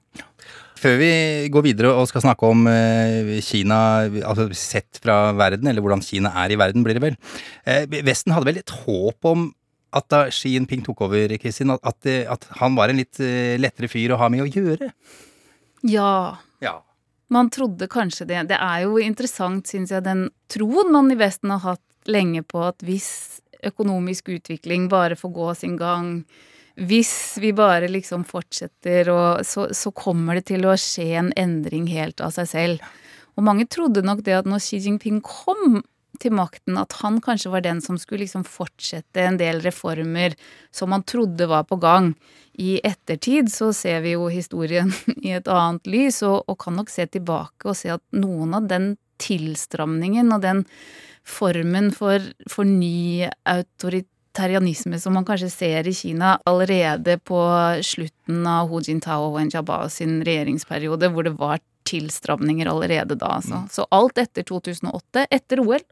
[0.77, 1.11] Før vi
[1.49, 3.79] går videre og skal snakke om eh, Kina
[4.21, 7.17] altså sett fra verden, eller hvordan Kina er i verden, blir det vel.
[8.05, 9.49] Vesten hadde vel et håp om
[9.97, 13.17] at da Xi Jinping tok over, Kristin, at, at, han var en litt
[13.57, 14.91] lettere fyr å ha med å gjøre?
[15.87, 16.35] Ja.
[16.61, 16.75] Ja.
[17.33, 18.43] Man trodde kanskje det.
[18.51, 22.61] Det er jo interessant, syns jeg, den troen man i Vesten har hatt lenge på
[22.67, 23.09] at hvis
[23.67, 26.11] økonomisk utvikling bare får gå sin gang,
[26.77, 31.87] hvis vi bare liksom fortsetter, og så, så kommer det til å skje en endring
[31.89, 32.89] helt av seg selv.
[33.37, 35.81] Og mange trodde nok det at når Xi Jinping kom
[36.21, 40.33] til makten, at han kanskje var den som skulle liksom fortsette en del reformer
[40.73, 42.13] som man trodde var på gang.
[42.57, 44.93] I ettertid så ser vi jo historien
[45.27, 48.69] i et annet lys, og, og kan nok se tilbake og se at noen av
[48.69, 50.63] den tilstramningen og den
[51.27, 57.41] formen for, for ny autoritarianisme som man kanskje ser i Kina allerede på
[57.83, 63.37] slutten av Hu Jintao og Wen Jiabao sin regjeringsperiode, hvor det var tilstramninger allerede da.
[63.39, 63.63] Altså.
[63.71, 65.83] Så alt etter 2008, etter OL.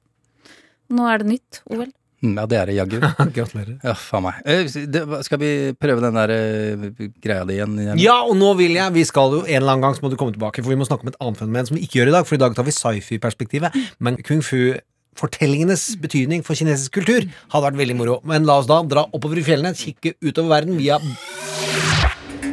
[0.96, 1.90] Nå er det nytt OL.
[2.26, 2.98] Mm, Ja, det er det jaggu.
[3.38, 3.76] Gratulerer.
[3.86, 4.40] Ja, faen meg.
[4.50, 6.88] Eh, det, skal vi prøve den der eh,
[7.24, 7.78] greia di igjen?
[7.84, 8.02] igjen?
[8.02, 10.18] Ja, og nå vil jeg Vi skal jo en eller annen gang så må du
[10.20, 12.18] komme tilbake, for vi må snakke om et annet fenomen som vi ikke gjør i
[12.18, 12.28] dag.
[12.28, 13.78] For i dag tar vi sci-fi-perspektivet.
[14.04, 18.20] Men kung fu-fortellingenes betydning for kinesisk kultur hadde vært veldig moro.
[18.28, 21.00] Men la oss da dra oppover i fjellene, kikke utover verden via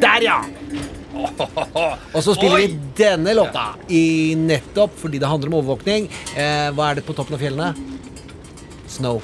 [0.03, 0.39] Der, ja!
[1.13, 6.09] Og så spiller vi denne låta i nettopp fordi det handler om overvåkning.
[6.35, 7.69] Eh, hva er det på toppen av fjellene?
[8.89, 9.21] Snow.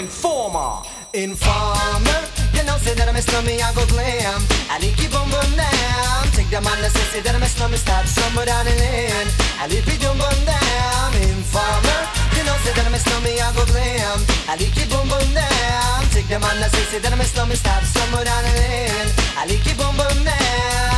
[0.00, 0.80] Informer.
[1.12, 2.20] Informer.
[2.56, 4.40] You know, say that I'm a slummy, I go glam.
[4.72, 6.24] I like you boom boom down.
[6.32, 9.28] Take the man that says say that I'm a slummy, stop somewhere down the lane.
[9.60, 11.12] I you boom boom down.
[11.20, 12.00] Informer.
[12.32, 14.24] You know, say that I'm a slummy, I go glam.
[14.48, 16.00] I like you boom boom down.
[16.16, 19.08] Take the man that says say that I'm a slummy, stop somewhere down the lane.
[19.36, 20.89] I like you boom boom down.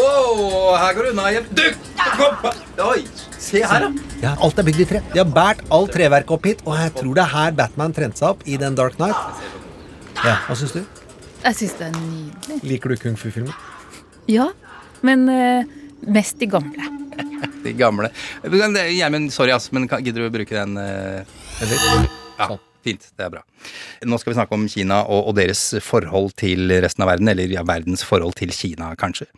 [0.00, 1.48] Wow, her går det unna igjen.
[1.56, 1.64] Du!
[2.16, 2.46] Kom!
[2.86, 3.02] Oi,
[3.40, 3.90] se her, da.
[4.22, 5.00] Ja, alt er bygd i tre.
[5.12, 8.20] De har båret alt treverket opp hit, og jeg tror det er her Batman trente
[8.22, 9.44] seg opp i den Dark Knight.
[10.24, 10.80] Ja, Hva syns du?
[11.44, 12.58] Jeg syns det er nydelig.
[12.72, 13.54] Liker du kung fu-filmer?
[14.30, 14.50] Ja,
[15.06, 15.68] men eh,
[16.08, 16.88] mest de gamle.
[17.64, 18.08] De gamle.
[18.48, 20.76] Men, eh, Gjermund, sorry, ass, men kan- gidder du å bruke den?
[20.80, 21.24] eh,
[22.40, 22.46] Ja,
[22.86, 23.08] fint.
[23.16, 23.42] Det er bra.
[24.08, 27.52] Nå skal vi snakke om Kina og, og deres forhold til resten av verden, eller
[27.52, 29.28] ja, verdens forhold til Kina, kanskje.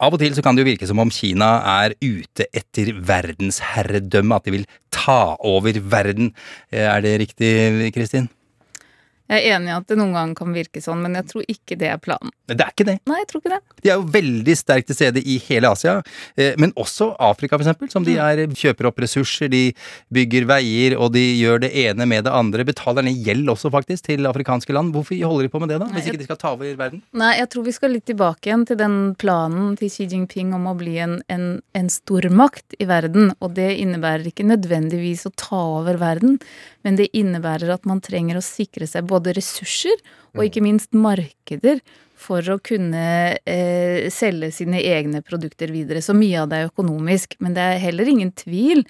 [0.00, 1.50] Av og til så kan det jo virke som om Kina
[1.82, 6.32] er ute etter verdensherredømme, at de vil ta over verden.
[6.72, 8.28] Eh, Er det riktig, Kristin?
[9.28, 11.76] Jeg er enig i at det noen ganger kan virke sånn, men jeg tror ikke
[11.80, 12.32] det er planen.
[12.48, 12.94] Det er ikke det.
[13.10, 13.60] Nei, jeg tror ikke det.
[13.84, 15.98] De er jo veldig sterkt til stede i hele Asia,
[16.40, 17.90] eh, men også Afrika, for eksempel.
[17.92, 19.74] Som de er, kjøper opp ressurser, de
[20.14, 22.64] bygger veier, og de gjør det ene med det andre.
[22.68, 24.94] Betaler ned gjeld også, faktisk, til afrikanske land.
[24.96, 25.90] Hvorfor holder de på med det, da?
[25.92, 27.04] Hvis ikke de skal ta over verden?
[27.20, 30.70] Nei, jeg tror vi skal litt tilbake igjen til den planen til Xi Jinping om
[30.72, 33.34] å bli en, en, en stormakt i verden.
[33.44, 36.40] Og det innebærer ikke nødvendigvis å ta over verden,
[36.86, 39.98] men det innebærer at man trenger å sikre seg både både ressurser
[40.36, 41.82] og ikke minst markeder
[42.18, 43.04] for å kunne
[43.46, 46.02] eh, selge sine egne produkter videre.
[46.02, 48.84] Så mye av det er økonomisk, men det er heller ingen tvil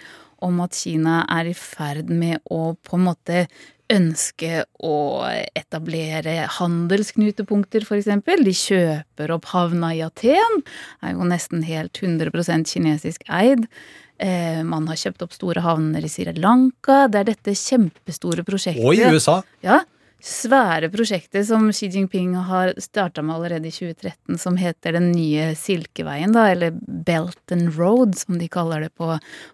[0.45, 3.43] om at Kina er i ferd med å på en måte
[3.89, 4.97] ønske å
[5.57, 8.11] etablere handelsknutepunkter, f.eks.
[8.45, 10.61] De kjøper opp havna i Aten,
[11.01, 13.65] er jo nesten helt 100% kinesisk eid.
[14.19, 17.07] Eh, man har kjøpt opp store havner i Sri Lanka.
[17.09, 18.85] Det er dette kjempestore prosjektet.
[18.85, 19.41] Og i USA.
[19.65, 19.81] Ja.
[20.19, 25.53] Svære prosjektet som Xi Jinping har starta med allerede i 2013, som heter Den nye
[25.55, 26.75] silkeveien, da, eller
[27.07, 29.13] Belt and Road, som de kaller det på,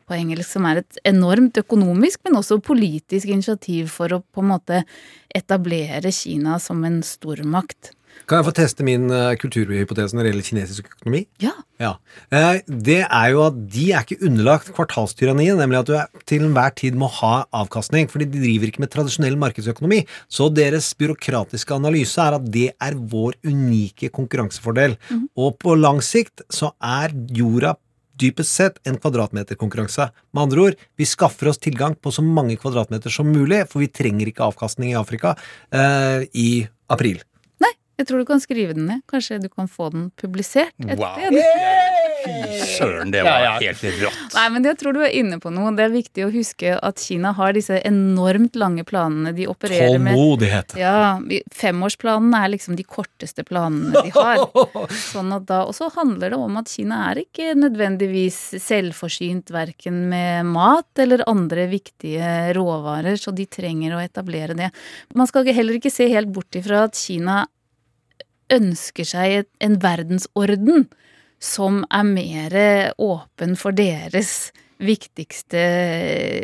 [0.09, 0.55] på engelsk.
[0.55, 4.81] Som er et enormt økonomisk, men også politisk initiativ for å på en måte
[5.29, 7.93] etablere Kina som en stormakt.
[8.25, 11.25] Kan jeg få teste min uh, kulturhypotese når det gjelder kinesisk økonomi?
[11.43, 11.53] Ja.
[11.83, 11.93] Ja.
[12.33, 16.47] Uh, Det er jo at de er ikke underlagt kvartalstyranniet, nemlig at du er, til
[16.47, 20.03] enhver tid må ha avkastning, fordi de driver ikke med tradisjonell markedsøkonomi.
[20.33, 24.97] Så deres byråkratiske analyse er at det er vår unike konkurransefordel.
[25.37, 27.75] Og på lang sikt så er jorda
[28.21, 30.09] dypest sett en kvadratmeterkonkurranse.
[30.35, 33.91] Med andre ord, vi skaffer oss tilgang på så mange kvadratmeter som mulig, for vi
[33.91, 35.35] trenger ikke avkastning i Afrika
[35.75, 36.51] eh, i
[36.95, 37.23] april.
[37.99, 39.03] Jeg tror du kan skrive den ned.
[39.11, 41.15] Kanskje du kan få den publisert et Wow.
[41.15, 41.39] sted.
[42.25, 42.33] Fy
[42.79, 44.35] søren, det var helt rått.
[44.35, 45.71] Nei, men jeg tror du er inne på noe.
[45.77, 50.15] Det er viktig å huske at Kina har disse enormt lange planene de opererer med.
[50.17, 50.75] Tålmodighet.
[50.81, 51.19] Ja,
[51.53, 54.41] femårsplanene er liksom de korteste planene de har.
[55.13, 60.07] Sånn at da, og så handler det om at Kina er ikke nødvendigvis selvforsynt verken
[60.11, 64.71] med mat eller andre viktige råvarer, så de trenger å etablere det.
[65.15, 67.43] Man skal heller ikke se helt bort ifra at Kina
[68.53, 70.89] ønsker seg en verdensorden
[71.43, 72.59] som er mer
[73.01, 74.53] åpen for deres
[74.85, 75.61] viktigste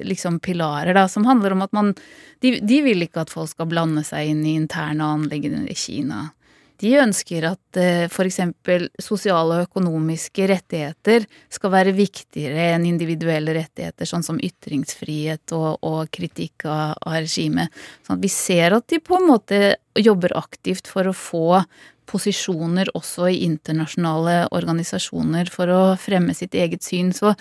[0.06, 1.94] liksom pilarer, da, som handler om at man
[2.40, 6.30] de, de vil ikke at folk skal blande seg inn i interne anliggender i Kina.
[6.80, 8.38] De ønsker at eh, f.eks.
[9.02, 16.08] sosiale og økonomiske rettigheter skal være viktigere enn individuelle rettigheter, sånn som ytringsfrihet og, og
[16.14, 17.74] kritikk av, av regimet.
[18.06, 19.60] Sånn vi ser at de på en måte
[19.98, 21.60] jobber aktivt for å få
[22.10, 27.12] posisjoner også i internasjonale organisasjoner for å fremme sitt eget syn.
[27.14, 27.34] Så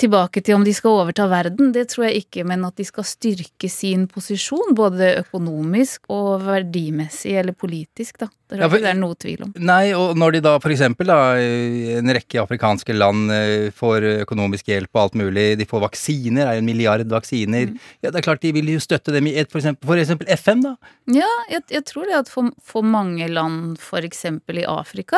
[0.00, 3.04] tilbake til om de skal overta verden, det tror jeg ikke, men at de skal
[3.06, 8.26] styrke sin posisjon, både økonomisk og verdimessig eller politisk, da.
[8.50, 9.52] Det er, Ja, for- det er noe tvil om.
[9.56, 14.66] Nei, og når de da for eksempel da, en rekke afrikanske land eh, får økonomisk
[14.68, 17.72] hjelp og alt mulig, de får vaksiner, er en milliard vaksiner,
[18.02, 20.26] ja det er klart de vil jo støtte dem i et, for eksempel, for eksempel
[20.36, 20.74] FN da.
[21.06, 25.16] Ja, jeg, jeg tror det at for, for mange land, for eksempel i Afrika,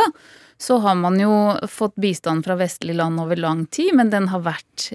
[0.58, 1.32] så har man jo
[1.68, 4.90] fått bistand fra vestlige land over lang tid, men den har vært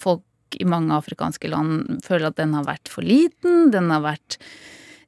[0.00, 0.24] Folk
[0.56, 4.38] i mange afrikanske land føler at den har vært for liten, den har vært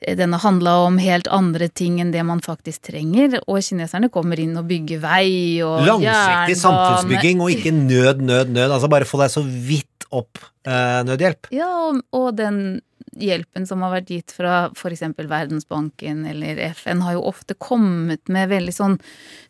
[0.01, 4.41] den har handla om helt andre ting enn det man faktisk trenger, og kineserne kommer
[4.41, 6.61] inn og bygger vei og Langsiktig jernbane.
[6.62, 8.70] samfunnsbygging og ikke nød, nød, nød.
[8.70, 11.51] Altså bare få deg så vidt opp eh, nødhjelp.
[11.55, 12.81] Ja, og, og den
[13.19, 15.03] hjelpen som har vært gitt fra f.eks.
[15.19, 18.97] Verdensbanken eller FN, har jo ofte kommet med veldig sånn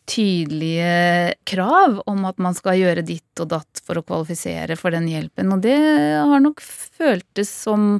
[0.09, 5.09] tydelige krav om at man skal gjøre ditt og datt for å kvalifisere for den
[5.11, 7.93] hjelpen, og det har nok føltes som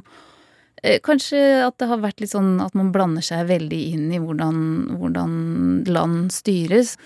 [0.82, 4.22] eh, Kanskje at det har vært litt sånn at man blander seg veldig inn i
[4.22, 4.58] hvordan,
[4.98, 5.36] hvordan
[5.86, 6.96] land styres.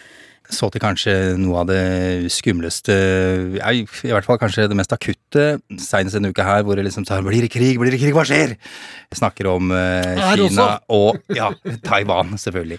[0.52, 2.94] Så til kanskje noe av det skumleste,
[3.58, 5.46] ja, i hvert fall kanskje det mest akutte,
[5.82, 8.24] senest denne uka her, hvor det liksom sa 'blir det krig, blir det krig, hva
[8.24, 11.50] skjer?' Jeg snakker om eh, Kina og ja,
[11.82, 12.78] Taiwan, selvfølgelig.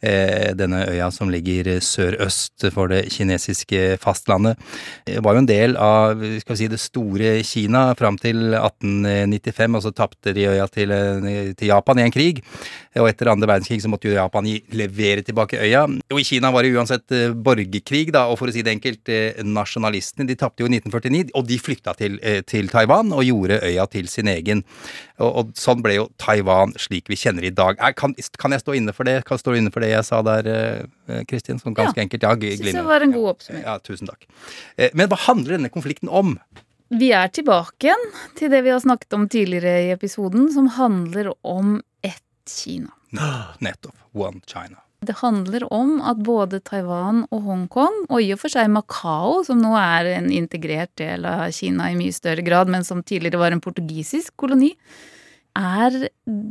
[0.00, 4.56] Eh, denne øya som ligger sørøst for det kinesiske fastlandet,
[5.04, 9.76] Det var jo en del av skal vi si, det store Kina fram til 1895,
[9.76, 12.42] og så tapte de øya til, eh, til Japan i en krig.
[12.96, 15.84] Og etter andre verdenskrig så måtte jo Japan levere tilbake øya.
[16.10, 19.44] Og i Kina var det uansett eh, borgerkrig, da, og for å si det enkelt,
[19.44, 23.86] nasjonalistene de tapte jo i 1949, og de flykta til, til Taiwan og gjorde øya
[23.86, 24.64] til sin egen.
[25.20, 27.76] Og, og sånn ble jo Taiwan slik vi kjenner i dag.
[27.98, 29.18] Kan, kan jeg stå inne for det?
[29.28, 31.60] Kan jeg stå inne for det jeg sa der, eh, Kristin?
[31.60, 32.22] Sånn ganske Ja, enkelt.
[32.24, 32.72] Ja, glimrende.
[32.80, 33.64] det var en god oppsummering.
[33.68, 34.24] Ja, tusen takk.
[34.76, 36.38] Eh, Men hva handler denne konflikten om?
[36.90, 41.32] Vi er tilbake igjen til det vi har snakket om tidligere i episoden, som handler
[41.46, 42.90] om ett Kina.
[43.60, 43.94] Nettopp.
[44.12, 44.80] One China.
[45.00, 49.62] Det handler om at både Taiwan og Hongkong, og i og for seg Macau, som
[49.62, 53.56] nå er en integrert del av Kina i mye større grad, men som tidligere var
[53.56, 54.74] en portugisisk koloni,
[55.56, 56.10] er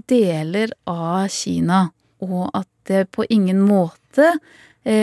[0.09, 1.85] deler av Kina,
[2.25, 4.33] og at det på ingen måte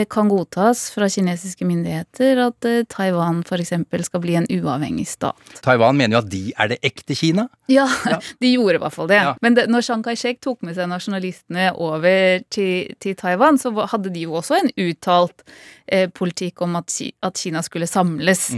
[0.09, 3.73] kan godtas fra kinesiske myndigheter at eh, Taiwan f.eks.
[4.07, 5.37] skal bli en uavhengig stat.
[5.63, 7.47] Taiwan mener jo at de er det ekte Kina.
[7.71, 7.85] Ja,
[8.41, 9.21] de gjorde i hvert fall det.
[9.45, 14.11] Men det, når Chiang Kai-shek tok med seg nasjonalistene over til, til Taiwan, så hadde
[14.15, 15.45] de jo også en uttalt
[15.85, 18.49] eh, politikk om at, at Kina skulle samles.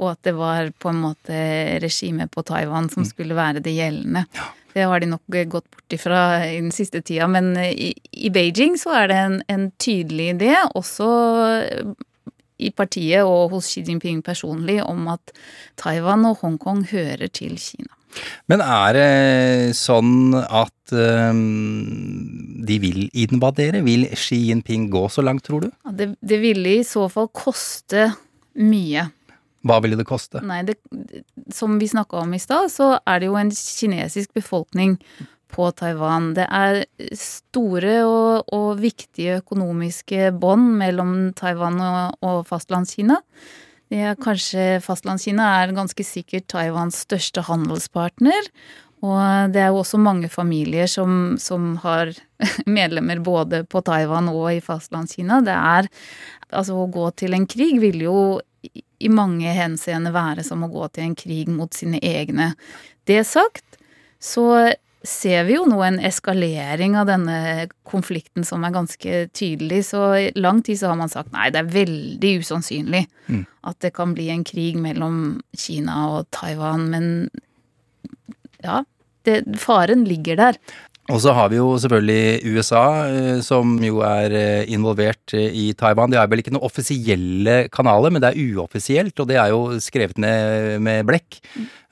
[0.00, 1.40] Og at det var på en måte
[1.82, 4.24] regimet på Taiwan som skulle være det gjeldende.
[4.74, 7.90] Det har de nok eh, gått bort ifra i den siste tida, men eh, i,
[8.12, 11.08] i Beijing så er det en, en tydelig idé, også
[11.56, 11.94] eh,
[12.60, 15.32] i partiet og hos Xi Jinping personlig, om at
[15.80, 17.94] Taiwan og Hongkong hører til Kina.
[18.50, 20.92] Men er det sånn at
[21.30, 23.84] um, de vil invadere?
[23.86, 25.70] Vil Xi Jinping gå så langt, tror du?
[25.70, 28.10] Ja, Det, det ville i så fall koste
[28.58, 29.06] mye.
[29.66, 30.40] Hva ville det koste?
[30.46, 30.78] Nei, det,
[31.52, 34.96] som vi snakka om i stad, så er det jo en kinesisk befolkning
[35.50, 36.30] på Taiwan.
[36.36, 36.84] Det er
[37.18, 43.18] store og, og viktige økonomiske bånd mellom Taiwan og, og Fastlandskina.
[43.90, 48.52] Er kanskje Fastlandskina er ganske sikkert Taiwans største handelspartner.
[49.00, 52.12] Og det er jo også mange familier som, som har
[52.78, 55.42] medlemmer både på Taiwan og i Fastlandskina.
[55.44, 55.90] Det er
[56.50, 58.14] Altså, å gå til en krig vil jo
[59.00, 62.54] i- mange henseende være som å gå til en krig mot sine egne.
[63.06, 63.64] Det sagt,
[64.20, 64.72] så
[65.02, 69.78] ser vi jo nå en eskalering av denne konflikten som er ganske tydelig.
[69.88, 73.46] Så i lang tid så har man sagt nei, det er veldig usannsynlig Mm.
[73.64, 77.30] at det kan bli en krig mellom Kina og Taiwan, men
[78.62, 78.82] ja,
[79.24, 80.56] det, faren ligger der.
[81.08, 85.64] Og så har vi jo selvfølgelig USA, eh, som jo er eh, involvert eh, i
[85.74, 86.12] Taiwan.
[86.12, 89.80] De har vel ikke noen offisielle kanaler, men det er uoffisielt, og det er jo
[89.82, 91.40] skrevet ned med blekk.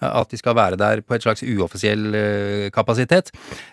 [0.01, 3.32] At de skal være der på et slags uoffisiell eh, kapasitet.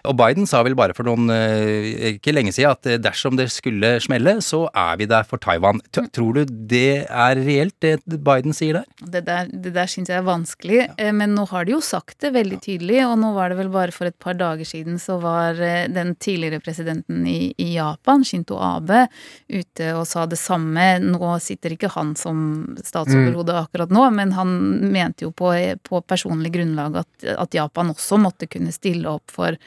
[0.09, 3.45] Og Biden sa vel bare for noen eh, ikke lenge siden at eh, dersom det
[3.53, 5.81] skulle smelle, så er vi der for Taiwan.
[5.93, 8.87] Tror du det er reelt, det Biden sier der?
[9.05, 11.11] Det der, det der syns jeg er vanskelig, Ja.
[11.13, 13.93] men nå har de jo sagt det veldig tydelig, og nå var det vel bare
[13.93, 15.53] for et par dager siden så var
[15.93, 19.05] den tidligere presidenten i, i Japan, Shinto Abe,
[19.51, 20.87] ute og sa det samme.
[21.05, 22.41] Nå sitter ikke han som
[22.81, 24.55] statsoverhode akkurat nå, men han
[24.91, 25.53] mente jo på,
[25.85, 29.59] på personlig grunnlag at, at Japan også måtte kunne stille opp for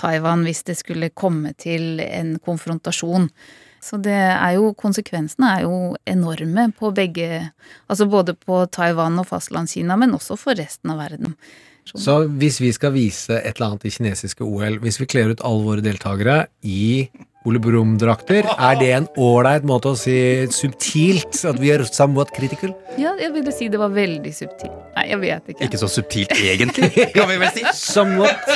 [0.00, 3.28] Taiwan hvis det skulle komme til en konfrontasjon.
[3.84, 7.28] Så det er jo, konsekvensene er jo enorme på begge
[7.86, 11.36] Altså både på Taiwan og fastlandskina, men også for resten av verden.
[11.88, 15.44] Så hvis vi skal vise et eller annet i kinesiske OL, hvis vi kler ut
[15.46, 17.08] alle våre deltakere i
[17.48, 20.14] Ole Brumm-drakter, er det en ålreit måte å si
[20.52, 22.74] subtilt at vi er somewhat critical?
[23.00, 24.74] Ja, jeg ville si det var veldig subtilt.
[24.98, 25.64] Nei, jeg vet ikke.
[25.64, 27.64] Ikke så subtilt egentlig, kan vi vel si.
[27.88, 28.52] Somewhat.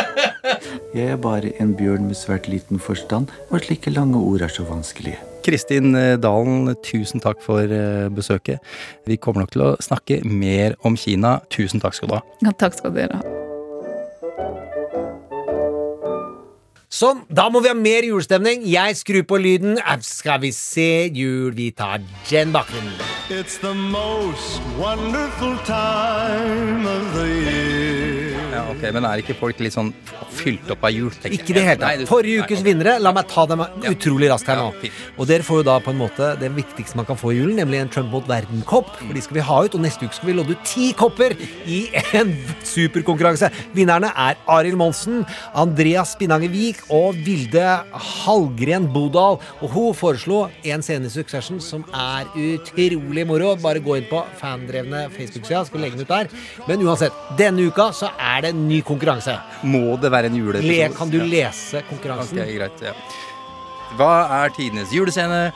[0.93, 4.66] Jeg er bare en bjørn med svært liten forstand, og slike lange ord er så
[4.68, 5.22] vanskelige.
[5.43, 8.61] Kristin eh, Dalen, tusen takk for eh, besøket.
[9.09, 11.38] Vi kommer nok til å snakke mer om Kina.
[11.51, 12.26] Tusen takk skal du ha.
[12.45, 13.41] Ja, takk skal dere ha.
[16.93, 18.66] Sånn, da må vi ha mer julestemning.
[18.68, 19.78] Jeg skrur på lyden.
[20.05, 22.93] Skal vi se jul, vi tar Jen Bakgrunnen.
[23.32, 27.82] It's the most wonderful time of the year.
[28.53, 29.90] Ja, ok, Men er ikke folk litt sånn
[30.32, 31.09] fylt opp av jul?
[31.24, 32.03] Ikke i det hele tatt.
[32.11, 34.90] Forrige ukes vinnere, la meg ta dem utrolig raskt her nå.
[35.16, 37.57] Og dere får jo da på en måte det viktigste man kan få i julen,
[37.57, 38.90] nemlig en Trump mot verden-kopp.
[38.98, 41.34] For de skal vi ha ut, og neste uke skal vi lodde ut ti kopper
[41.64, 41.80] i
[42.18, 42.34] en
[42.68, 43.48] superkonkurranse.
[43.76, 45.22] Vinnerne er Arild Monsen,
[45.57, 49.40] Andreas Spinange Vik og Vilde Hallgren Bodal.
[49.62, 53.55] Og hun foreslo en scene i Succession som er utrolig moro.
[53.62, 56.32] Bare gå inn på fandrevne Facebook-sida, skal legge den ut der.
[56.68, 59.36] Men uansett, denne uka så er det en ny konkurranse.
[59.68, 60.72] Må det være en juleepisode?
[60.72, 62.43] Le, kan du lese konkurransen?
[62.43, 62.95] Okay, greit, ja.
[63.99, 64.12] Hva
[64.43, 65.47] er tidenes julescene?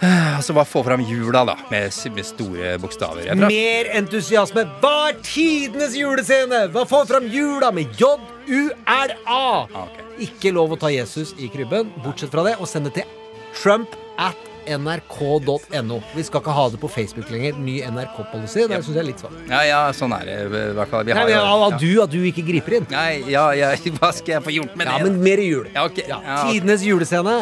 [0.00, 3.28] Eh, Altså, hva får fram jula, da, med, med store bokstaver?
[3.30, 4.66] Er Mer entusiasme.
[4.82, 6.64] Hva er tidenes julescene?
[6.74, 9.86] Hva får fram jula med J-U-R-A!
[10.24, 13.14] Ikke lov å ta Jesus i krybben, bortsett fra det, og send det til
[13.56, 15.98] Trump at nrk.no.
[16.14, 17.56] Vi skal ikke ha det på Facebook lenger.
[17.60, 18.66] Ny NRK-policy.
[18.70, 19.38] Det syns jeg er litt svakt.
[19.50, 21.04] Ja, ja, sånn er det i hvert fall.
[21.08, 21.78] Vi Nei, har men, jo- ja.
[21.84, 22.86] du, at du ikke griper inn.
[22.92, 25.08] Nei, ja, ja, hva skal jeg få gjort med Ja, det?
[25.10, 25.68] men mer jul.
[25.74, 26.06] Ja, okay.
[26.08, 26.20] Ja.
[26.48, 27.38] Tidenes julescene.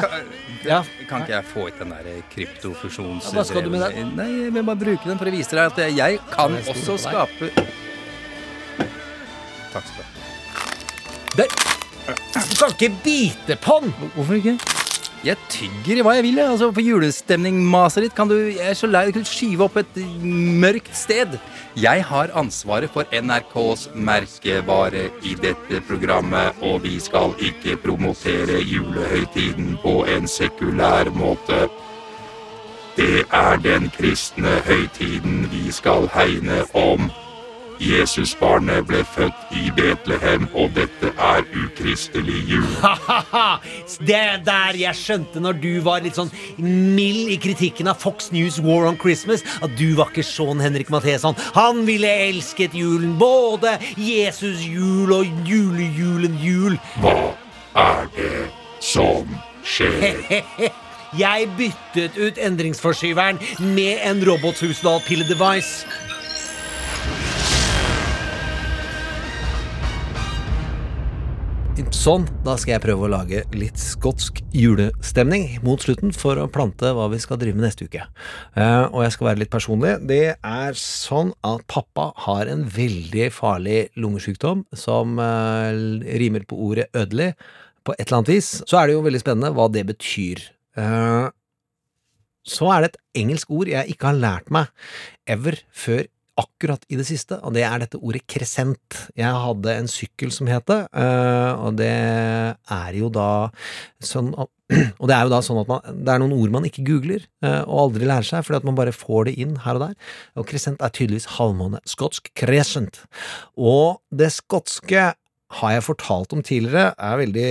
[0.62, 0.82] Ja.
[1.10, 3.30] Kan ikke jeg få ut den der kryptofusjons...
[3.32, 4.12] Ja, hva skal du med den?
[4.18, 6.98] Nei, jeg vil bare bruke den for å vise deg at jeg kan jeg også
[7.02, 7.50] skape
[9.72, 11.46] Takk skal du ha.
[12.50, 13.92] Du kan ikke bite på den!
[14.14, 14.56] Hvorfor ikke?
[15.22, 16.38] Jeg tygger i hva jeg vil.
[16.42, 20.90] Altså, for julestemning-maset ditt kan du Jeg er så lei kan skyve opp et mørkt
[20.98, 21.36] sted.
[21.78, 29.78] Jeg har ansvaret for NRKs merkevare i dette programmet, og vi skal ikke promotere julehøytiden
[29.84, 31.68] på en sekulær måte.
[32.98, 37.12] Det er den kristne høytiden vi skal hegne om.
[37.82, 42.68] Jesusbarnet ble født i Betlehem, og dette er ukristelig jul.
[44.08, 46.30] Det er der jeg skjønte når du var litt sånn
[46.62, 50.92] mild i kritikken av Fox News War on Christmas, at du var ikke sånn Henrik
[50.94, 51.38] Matheson.
[51.56, 56.78] Han ville elsket julen, både Jesus-jul og julejulen jul.
[57.02, 57.16] Hva
[57.82, 58.46] er det
[58.82, 59.26] som
[59.66, 60.22] skjer?
[61.18, 63.42] Jeg byttet ut endringsforskyveren
[63.74, 66.11] med en robothusdal-pille-device.
[71.72, 76.90] Sånn, da skal jeg prøve å lage litt skotsk julestemning mot slutten for å plante
[76.92, 78.04] hva vi skal drive med neste uke.
[78.58, 79.94] Eh, og jeg skal være litt personlig.
[80.10, 85.72] Det er sånn at pappa har en veldig farlig lungesykdom som eh,
[86.20, 87.32] rimer på ordet ødelig
[87.86, 88.50] på et eller annet vis.
[88.68, 90.44] Så er det jo veldig spennende hva det betyr.
[90.76, 91.30] Eh,
[92.52, 94.68] så er det et engelsk ord jeg ikke har lært meg
[95.30, 96.04] ever før
[96.40, 98.96] akkurat i det siste, og det er dette ordet kresent.
[99.18, 103.28] Jeg hadde en sykkel som het det, eh, og det er jo da
[104.02, 104.32] sånn
[105.00, 107.24] og det er jo da sånn at man, det er noen ord man ikke googler
[107.44, 110.14] eh, og aldri lærer seg, fordi at man bare får det inn her og der.
[110.40, 111.82] Og kresent er tydeligvis halvmåne.
[111.88, 113.02] Skotsk crescent.
[113.60, 115.10] Og det skotske
[115.52, 117.48] har jeg fortalt om tidligere, er veldig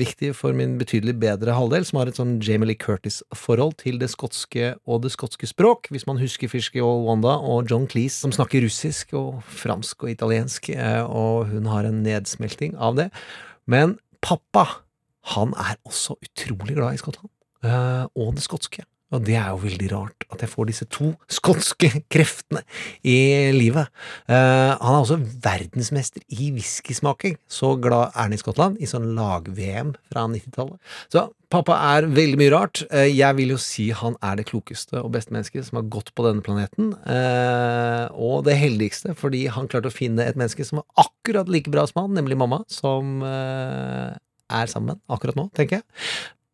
[0.00, 4.08] viktig for min betydelig bedre halvdel, som har et sånn Jamie Lee Curtis-forhold til det
[4.10, 8.34] skotske og det skotske språk, hvis man husker Fishky og Wanda og John Cleese, som
[8.34, 13.08] snakker russisk og fransk og italiensk, eh, og hun har en nedsmelting av det.
[13.70, 14.66] Men pappa,
[15.36, 17.30] han er også utrolig glad i Skottland,
[17.62, 18.82] eh, og det skotske.
[19.14, 22.62] Og det er jo veldig rart at jeg får disse to skotske kreftene
[23.06, 23.90] i livet.
[24.26, 27.36] Uh, han er også verdensmester i whiskysmaking.
[27.46, 30.80] Så glad er han i Skottland, i sånn lag-VM fra 90-tallet.
[31.12, 32.82] Så pappa er veldig mye rart.
[32.90, 36.10] Uh, jeg vil jo si han er det klokeste og beste mennesket som har gått
[36.18, 36.90] på denne planeten.
[37.06, 41.70] Uh, og det heldigste, fordi han klarte å finne et menneske som var akkurat like
[41.70, 45.86] bra som han, nemlig mamma, som er sammen akkurat nå, tenker jeg.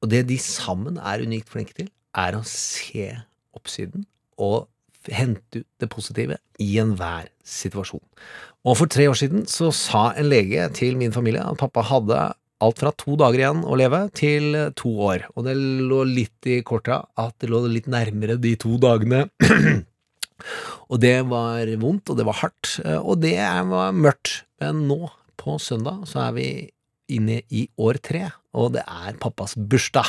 [0.03, 1.89] Og det de sammen er unikt flinke til,
[2.19, 3.09] er å se
[3.57, 4.07] oppsiden
[4.43, 4.69] og
[5.11, 8.03] hente ut det positive i enhver situasjon.
[8.63, 12.21] Og for tre år siden så sa en lege til min familie at pappa hadde
[12.63, 16.61] alt fra to dager igjen å leve til to år, og det lå litt i
[16.67, 19.25] korta at det lå litt nærmere de to dagene.
[20.91, 23.35] og det var vondt, og det var hardt, og det
[23.73, 24.45] var mørkt.
[24.63, 25.01] Men nå,
[25.43, 26.47] på søndag, så er vi
[27.13, 30.09] inne i år tre, og det er pappas bursdag.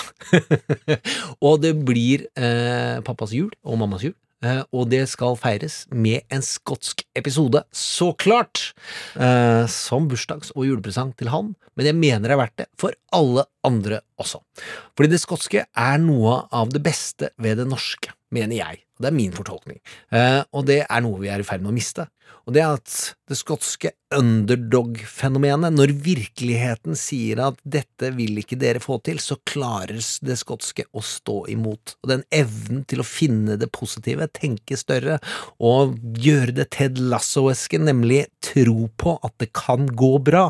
[1.45, 4.17] og det blir eh, pappas jul og mammas jul.
[4.43, 8.73] Eh, og det skal feires med en skotsk episode, så klart!
[9.15, 12.97] Eh, som bursdags- og julepresang til han, men jeg mener det er verdt det for
[13.15, 14.43] alle andre også.
[14.97, 18.83] Fordi det skotske er noe av det beste ved det norske, mener jeg.
[18.99, 19.79] Det er min fortolkning.
[20.13, 22.05] Eh, og det er noe vi er i ferd med å miste.
[22.43, 22.93] Og det er at
[23.29, 30.01] det skotske underdog-fenomenet, når virkeligheten sier at dette vil ikke dere få til, så klarer
[30.27, 31.95] det skotske å stå imot.
[32.03, 35.19] Og den evnen til å finne det positive, tenke større,
[35.63, 40.49] og gjøre det Ted Lasso-eske, nemlig tro på at det kan gå bra.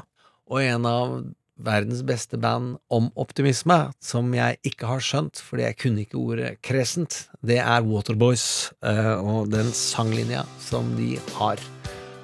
[0.50, 1.16] Og en av
[1.60, 6.58] verdens beste band om optimisme, som jeg ikke har skjønt, fordi jeg kunne ikke ordet
[6.66, 11.62] crescent, det er Waterboys, eh, og den sanglinja som de har.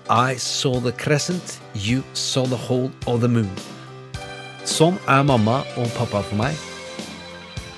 [0.09, 3.49] I saw the crescent, you saw the whole of the moon.
[4.65, 6.57] Sånn er mamma og pappa for meg.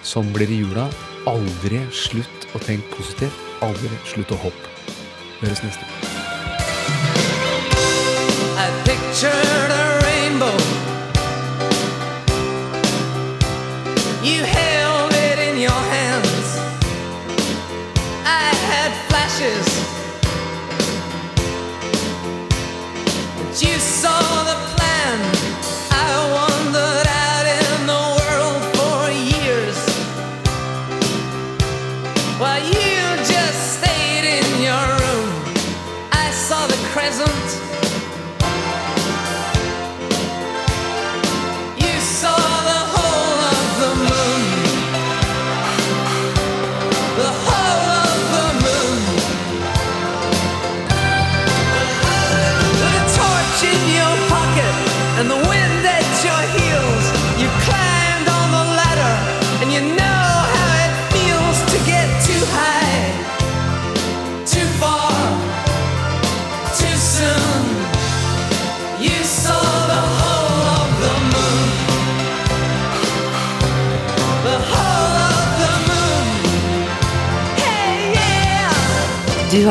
[0.04, 0.88] Sånn blir det jula.
[1.30, 3.38] Aldri slutt å tenke positivt.
[3.62, 4.68] Aldri slutt å hoppe.
[5.44, 6.12] Høres neste uke.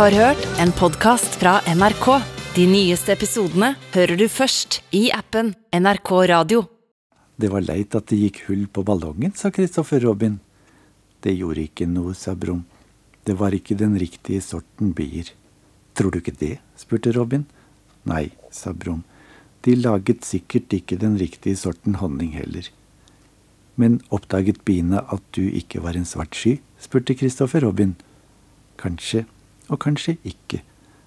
[0.00, 2.06] Har hørt en podkast fra NRK.
[2.54, 6.62] De nyeste episodene hører du først i appen NRK Radio.
[7.36, 10.38] Det var leit at det gikk hull på ballongen, sa Kristoffer Robin.
[11.20, 12.62] Det gjorde ikke noe, sa Brum.
[13.28, 15.28] Det var ikke den riktige sorten bier.
[15.92, 16.54] Tror du ikke det?
[16.80, 17.44] spurte Robin.
[18.08, 19.02] Nei, sa Brum.
[19.68, 22.70] De laget sikkert ikke den riktige sorten honning heller.
[23.76, 26.56] Men oppdaget biene at du ikke var en svart sky?
[26.80, 27.98] spurte Kristoffer Robin.
[28.80, 29.26] Kanskje,
[29.70, 30.62] og kanskje ikke.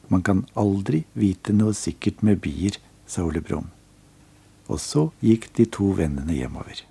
[0.10, 3.70] Man kan aldri vite noe sikkert med bier, sa Ole Brumm.
[4.72, 6.84] Og så gikk de to vennene hjemover.